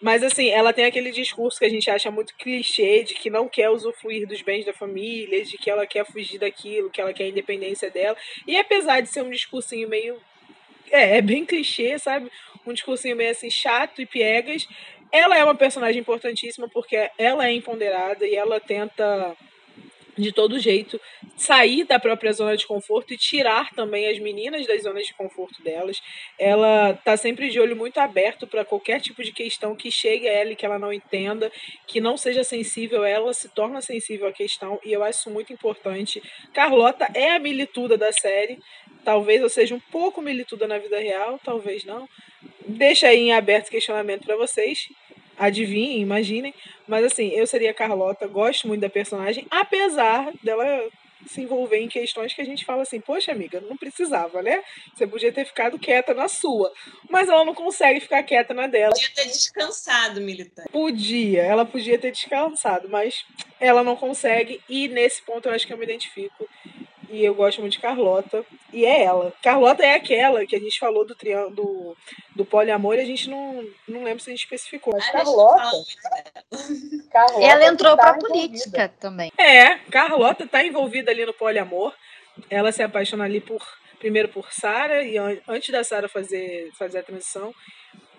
[0.00, 3.48] Mas assim, ela tem aquele discurso que a gente acha muito clichê de que não
[3.48, 7.24] quer usufruir dos bens da família, de que ela quer fugir daquilo, que ela quer
[7.24, 8.16] a independência dela.
[8.46, 10.16] E apesar de ser um discursinho meio.
[10.90, 12.30] É, é bem clichê, sabe?
[12.66, 14.66] Um discursinho meio assim chato e piegas.
[15.10, 19.36] Ela é uma personagem importantíssima porque ela é empoderada e ela tenta
[20.18, 21.00] de todo jeito
[21.36, 25.62] sair da própria zona de conforto e tirar também as meninas das zonas de conforto
[25.62, 26.00] delas.
[26.38, 30.32] Ela tá sempre de olho muito aberto para qualquer tipo de questão que chegue a
[30.32, 31.50] ela e que ela não entenda,
[31.86, 35.52] que não seja sensível, ela se torna sensível à questão e eu acho isso muito
[35.52, 36.22] importante.
[36.52, 38.58] Carlota é a milituda da série.
[39.04, 42.08] Talvez eu seja um pouco milituda na vida real, talvez não.
[42.66, 44.88] Deixa aí em aberto questionamento para vocês.
[45.38, 46.54] Adivinhem, imaginem.
[46.86, 50.88] Mas assim, eu seria a Carlota, gosto muito da personagem, apesar dela
[51.26, 54.62] se envolver em questões que a gente fala assim, poxa amiga, não precisava, né?
[54.94, 56.72] Você podia ter ficado quieta na sua.
[57.10, 58.92] Mas ela não consegue ficar quieta na dela.
[58.92, 60.70] Podia ter descansado, militante.
[60.70, 63.24] Podia, ela podia ter descansado, mas
[63.60, 64.60] ela não consegue.
[64.68, 66.48] E nesse ponto eu acho que eu me identifico.
[67.10, 68.44] E eu gosto muito de Carlota.
[68.72, 69.32] E é ela.
[69.42, 71.96] Carlota é aquela que a gente falou do triângulo do,
[72.36, 74.92] do poliamor e a gente não, não lembra se a gente especificou.
[74.92, 75.70] mas Carlota.
[77.10, 78.28] Carlota Ela entrou tá pra envolvida.
[78.48, 79.32] política também.
[79.38, 81.94] É, Carlota tá envolvida ali no poliamor.
[82.50, 83.64] Ela se apaixona ali por
[83.98, 87.52] primeiro por Sara e an- antes da Sara fazer fazer a transição,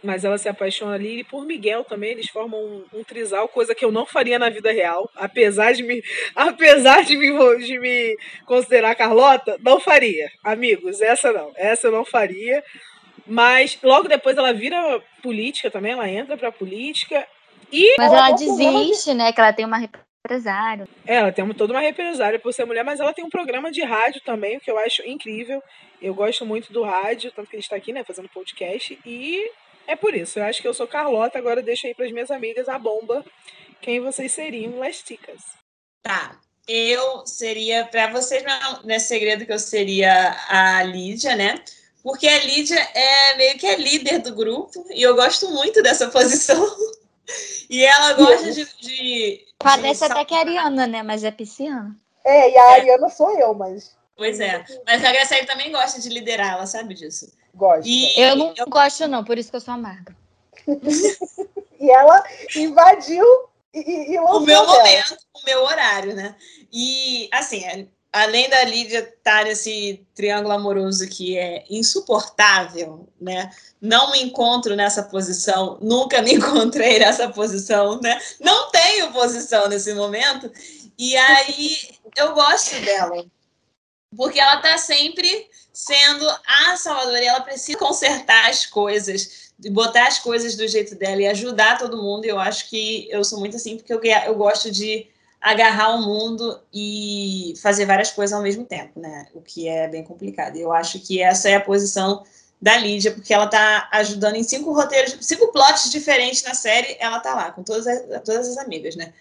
[0.04, 2.12] mas ela se apaixona ali e por Miguel também.
[2.12, 5.84] Eles formam um, um trisal, coisa que eu não faria na vida real, apesar de
[5.84, 6.02] me
[6.36, 7.30] apesar de me
[7.60, 10.30] de me considerar Carlota, não faria.
[10.43, 12.64] Amigos, essa não, essa eu não faria.
[13.28, 17.28] Mas logo depois ela vira política também, ela entra pra política
[17.72, 19.32] e Mas Ela desiste, né?
[19.32, 20.88] Que ela tem uma represária.
[21.06, 24.22] Ela tem toda uma represária por ser mulher, mas ela tem um programa de rádio
[24.22, 25.62] também, o que eu acho incrível.
[26.02, 28.97] Eu gosto muito do rádio, tanto que a gente tá aqui, né, fazendo podcast.
[29.06, 29.50] E
[29.89, 30.39] é por isso.
[30.39, 33.25] Eu acho que eu sou Carlota, agora deixa aí pras minhas amigas a bomba.
[33.81, 35.41] Quem vocês seriam, Lesticas?
[36.01, 36.39] Tá.
[36.67, 41.61] Eu seria, para vocês não, não é segredo que eu seria a Lídia, né?
[42.03, 46.07] Porque a Lídia é meio que a líder do grupo e eu gosto muito dessa
[46.11, 46.63] posição.
[47.69, 48.65] E ela gosta de.
[48.79, 51.03] de Parece de até que é Ariana, né?
[51.03, 51.95] Mas é pisciana.
[52.23, 54.65] É, e a Ariana sou eu, mas Pois é.
[54.85, 57.31] Mas a Graciela também gosta de liderar, ela sabe disso.
[57.54, 57.88] Gosto.
[57.88, 60.16] E Eu não gosto, não, por isso que eu sou amarga.
[61.80, 62.22] E ela
[62.58, 63.26] invadiu
[63.74, 64.68] e, e, o meu dela.
[64.68, 66.36] momento, o meu horário, né?
[66.74, 73.50] E, assim, além da Lídia estar nesse triângulo amoroso que é insuportável, né?
[73.80, 78.20] Não me encontro nessa posição, nunca me encontrei nessa posição, né?
[78.39, 80.52] Não tenho posição nesse momento.
[80.97, 81.78] E aí
[82.18, 83.26] eu gosto dela.
[84.16, 90.20] Porque ela tá sempre sendo a salvadora e ela precisa consertar as coisas, botar as
[90.20, 92.26] coisas do jeito dela e ajudar todo mundo.
[92.26, 95.07] E eu acho que eu sou muito assim, porque eu, eu gosto de
[95.39, 99.28] agarrar o mundo e fazer várias coisas ao mesmo tempo, né?
[99.34, 100.57] O que é bem complicado.
[100.57, 102.24] Eu acho que essa é a posição
[102.62, 107.20] da Lídia, porque ela tá ajudando em cinco roteiros, cinco plots diferentes na série, ela
[107.20, 109.14] tá lá, com todas as, todas as amigas, né?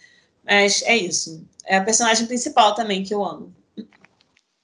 [0.45, 1.45] Mas é isso.
[1.65, 3.55] É a personagem principal também que eu amo.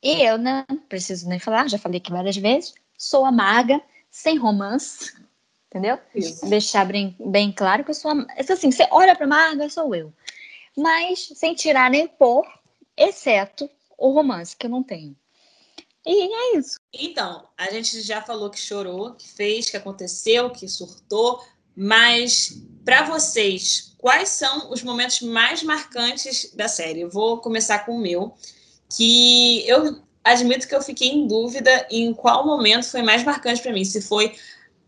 [0.05, 0.65] E eu, né?
[0.69, 2.75] Não preciso nem falar, já falei aqui várias vezes.
[2.97, 3.81] Sou amarga,
[4.11, 5.15] sem romance.
[5.69, 5.99] Entendeu?
[6.15, 6.47] Isso.
[6.49, 10.13] Deixar bem, bem claro que eu sou am- Assim, você olha pra amarga, sou eu.
[10.77, 12.47] Mas sem tirar nem pôr,
[12.97, 15.17] exceto o romance, que eu não tenho.
[16.07, 16.77] E é isso.
[16.93, 21.43] Então, a gente já falou que chorou, que fez, que aconteceu, que surtou,
[21.75, 27.01] mas para vocês, quais são os momentos mais marcantes da série?
[27.01, 28.37] Eu vou começar com o meu,
[28.97, 33.73] que eu admito que eu fiquei em dúvida em qual momento foi mais marcante para
[33.73, 34.35] mim, se foi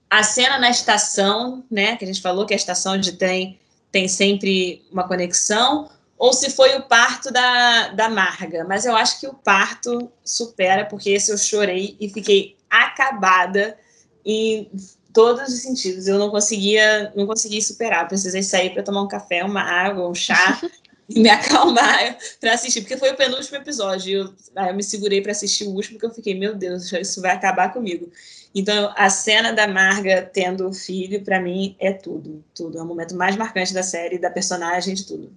[0.09, 3.59] a cena na estação, né, que a gente falou que a estação de trem
[3.91, 8.65] tem sempre uma conexão, ou se foi o parto da, da Marga.
[8.65, 13.77] Mas eu acho que o parto supera, porque esse eu chorei e fiquei acabada.
[14.25, 14.71] E
[15.17, 16.07] todos os sentidos.
[16.07, 18.07] Eu não conseguia, não conseguia superar.
[18.07, 20.61] Precisei sair para tomar um café, uma água, um chá
[21.09, 24.13] me acalmar para assistir, porque foi o penúltimo episódio.
[24.13, 27.21] Eu, aí eu me segurei para assistir o último, porque eu fiquei, meu Deus, isso
[27.21, 28.11] vai acabar comigo.
[28.55, 32.43] Então, a cena da Marga tendo o filho, para mim, é tudo.
[32.55, 32.79] Tudo.
[32.79, 35.31] É o momento mais marcante da série, da personagem, de tudo.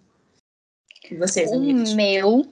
[1.10, 1.92] E vocês, amigos?
[1.92, 2.48] O meu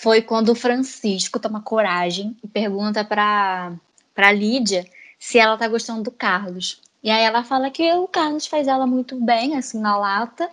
[0.00, 3.72] foi quando o Francisco toma coragem e pergunta para
[4.14, 4.84] para Lídia
[5.16, 6.80] se ela tá gostando do Carlos.
[7.02, 10.50] E aí ela fala que o Carlos faz ela muito bem, assim, na lata,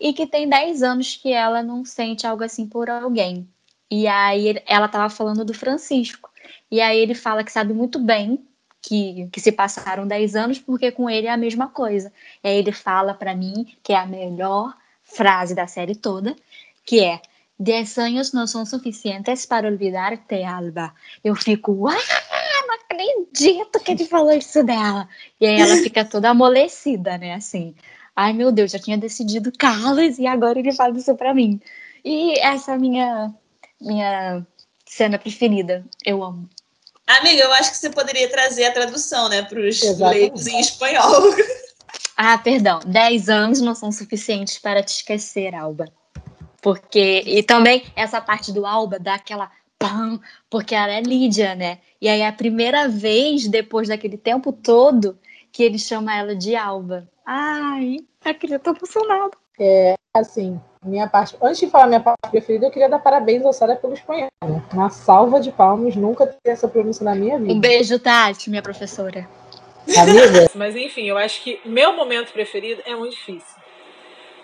[0.00, 3.48] e que tem 10 anos que ela não sente algo assim por alguém.
[3.90, 6.30] E aí ela tava falando do Francisco.
[6.70, 8.42] E aí ele fala que sabe muito bem
[8.80, 12.12] que, que se passaram 10 anos, porque com ele é a mesma coisa.
[12.42, 16.34] E aí ele fala para mim que é a melhor frase da série toda,
[16.84, 17.20] que é
[17.58, 20.92] 10 anos não são suficientes para olvidar-te, Alba.
[21.22, 21.94] Eu fico, ah,
[22.66, 25.08] não acredito que ele falou isso dela.
[25.40, 27.74] E aí ela fica toda amolecida, né, assim.
[28.14, 31.60] Ai, meu Deus, já tinha decidido Carlos e agora ele fala isso pra mim.
[32.04, 33.34] E essa é a minha,
[33.80, 34.46] minha
[34.86, 35.84] cena preferida.
[36.04, 36.48] Eu amo.
[37.06, 41.22] Amiga, eu acho que você poderia trazer a tradução, né, para os leigos em espanhol.
[42.16, 42.78] Ah, perdão.
[42.86, 45.86] Dez anos não são suficientes para te esquecer, Alba.
[46.60, 47.22] Porque.
[47.26, 51.78] E também essa parte do Alba dá aquela pam, porque ela é Lídia, né?
[52.00, 55.18] E aí é a primeira vez, depois daquele tempo todo,
[55.50, 57.08] que ele chama ela de Alba.
[57.24, 59.30] Ai, eu queria tô emocionada.
[59.58, 61.36] É, assim, minha parte.
[61.40, 64.28] Antes de falar minha parte preferida, eu queria dar parabéns ao Sara pelo espanhol.
[64.44, 64.62] Né?
[64.72, 67.52] Uma salva de palmas, nunca tive essa pronúncia na minha vida.
[67.52, 69.28] Um beijo, Tati, minha professora.
[69.96, 70.50] Amiga?
[70.54, 73.62] Mas enfim, eu acho que meu momento preferido é muito difícil.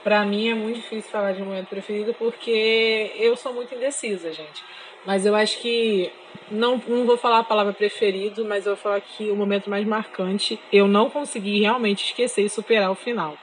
[0.05, 4.65] Pra mim é muito difícil falar de momento preferido porque eu sou muito indecisa, gente.
[5.05, 6.11] Mas eu acho que
[6.51, 9.87] não, não vou falar a palavra preferido, mas eu vou falar que o momento mais
[9.87, 13.37] marcante, eu não consegui realmente esquecer e superar o final.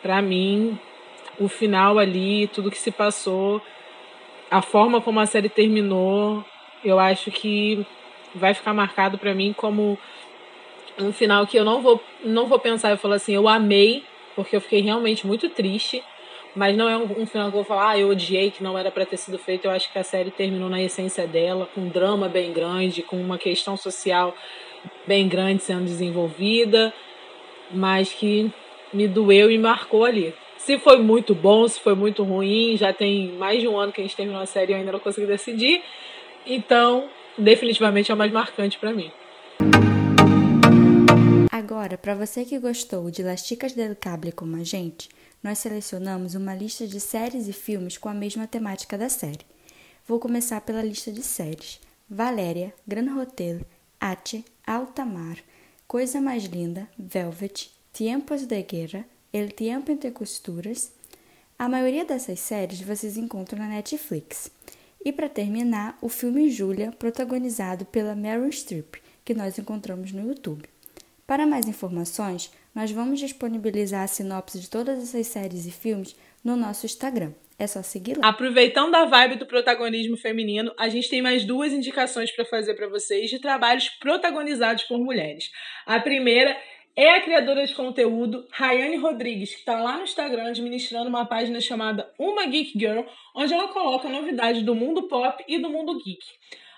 [0.00, 0.78] Para mim,
[1.38, 3.60] o final ali, tudo que se passou,
[4.50, 6.44] a forma como a série terminou,
[6.84, 7.86] eu acho que
[8.34, 9.98] vai ficar marcado para mim como
[10.98, 14.54] um final que eu não vou não vou pensar e falar assim, eu amei, porque
[14.54, 16.02] eu fiquei realmente muito triste,
[16.54, 18.78] mas não é um, um final que eu vou falar, ah, eu odiei que não
[18.78, 19.64] era para ter sido feito.
[19.64, 23.16] Eu acho que a série terminou na essência dela, com um drama bem grande, com
[23.16, 24.34] uma questão social
[25.06, 26.92] bem grande sendo desenvolvida,
[27.70, 28.52] mas que
[28.92, 30.34] me doeu e marcou ali.
[30.58, 34.00] Se foi muito bom, se foi muito ruim, já tem mais de um ano que
[34.00, 35.82] a gente terminou a série e eu ainda não consegui decidir.
[36.46, 39.10] Então, definitivamente é o mais marcante para mim.
[41.50, 45.08] Agora, para você que gostou de Las Chicas del Cable como a gente,
[45.42, 49.44] nós selecionamos uma lista de séries e filmes com a mesma temática da série.
[50.06, 53.60] Vou começar pela lista de séries: Valéria, Gran Hotel,
[54.00, 55.38] Ache, Altamar,
[55.88, 60.92] Coisa Mais Linda, Velvet, Tiempos de Guerra, El Tiempo Entre Costuras.
[61.58, 64.50] A maioria dessas séries vocês encontram na Netflix.
[65.04, 70.68] E para terminar, o filme Julia, protagonizado pela Meryl Streep, que nós encontramos no YouTube.
[71.26, 76.56] Para mais informações, nós vamos disponibilizar a sinopse de todas essas séries e filmes no
[76.56, 77.32] nosso Instagram.
[77.58, 78.28] É só seguir lá.
[78.28, 82.88] Aproveitando a vibe do protagonismo feminino, a gente tem mais duas indicações para fazer para
[82.88, 85.50] vocês de trabalhos protagonizados por mulheres.
[85.86, 86.56] A primeira
[86.96, 91.60] é a criadora de conteúdo Rayane Rodrigues, que está lá no Instagram administrando uma página
[91.60, 93.02] chamada Uma Geek Girl,
[93.34, 96.22] onde ela coloca novidades do mundo pop e do mundo geek.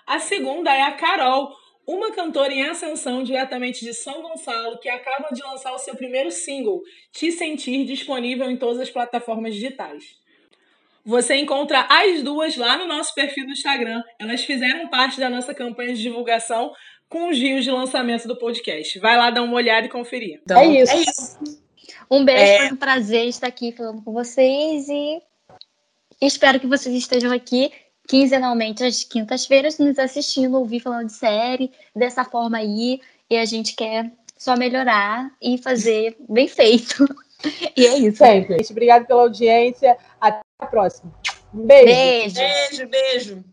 [0.07, 1.51] A segunda é a Carol,
[1.87, 6.31] uma cantora em ascensão diretamente de São Gonçalo que acaba de lançar o seu primeiro
[6.31, 6.81] single,
[7.11, 10.03] Te Sentir, disponível em todas as plataformas digitais.
[11.05, 14.01] Você encontra as duas lá no nosso perfil do Instagram.
[14.19, 16.73] Elas fizeram parte da nossa campanha de divulgação
[17.07, 18.97] com os rios de lançamento do podcast.
[18.97, 20.41] Vai lá dar uma olhada e conferir.
[20.43, 20.91] Então, é isso.
[20.91, 21.65] É isso.
[22.09, 22.57] Um beijo, é...
[22.57, 25.21] foi um prazer estar aqui falando com vocês e
[26.19, 27.71] espero que vocês estejam aqui
[28.07, 33.75] quinzenalmente às quintas-feiras nos assistindo, ouvir falando de série, dessa forma aí, e a gente
[33.75, 37.05] quer só melhorar e fazer bem feito.
[37.77, 38.17] E é isso.
[38.17, 38.57] Sempre.
[38.71, 39.95] Obrigada pela audiência.
[40.19, 41.13] Até a próxima.
[41.53, 41.85] Um beijo.
[41.85, 42.87] Beijo, beijo.
[42.87, 43.43] beijo.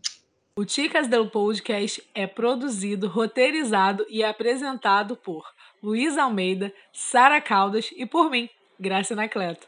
[0.55, 5.43] O Ticas del Podcast é produzido, roteirizado e apresentado por
[5.81, 8.49] Luiz Almeida, Sara Caldas e por mim,
[8.79, 9.67] Graça Anacleto.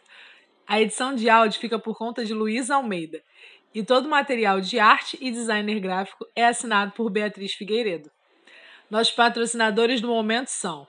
[0.67, 3.21] A edição de áudio fica por conta de Luiz Almeida
[3.75, 8.09] e todo o material de arte e designer gráfico é assinado por Beatriz Figueiredo.
[8.89, 10.87] Nossos patrocinadores do momento são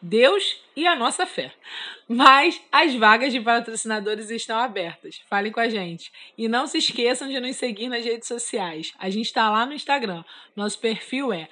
[0.00, 1.52] Deus e a nossa fé.
[2.08, 5.20] Mas as vagas de patrocinadores estão abertas.
[5.28, 6.10] Falem com a gente.
[6.36, 8.92] E não se esqueçam de nos seguir nas redes sociais.
[8.98, 10.24] A gente está lá no Instagram.
[10.56, 11.48] Nosso perfil é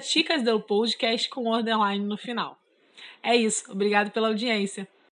[0.00, 2.58] ticasdelpodcast com underline no final.
[3.22, 3.70] É isso.
[3.72, 4.86] Obrigado pela audiência.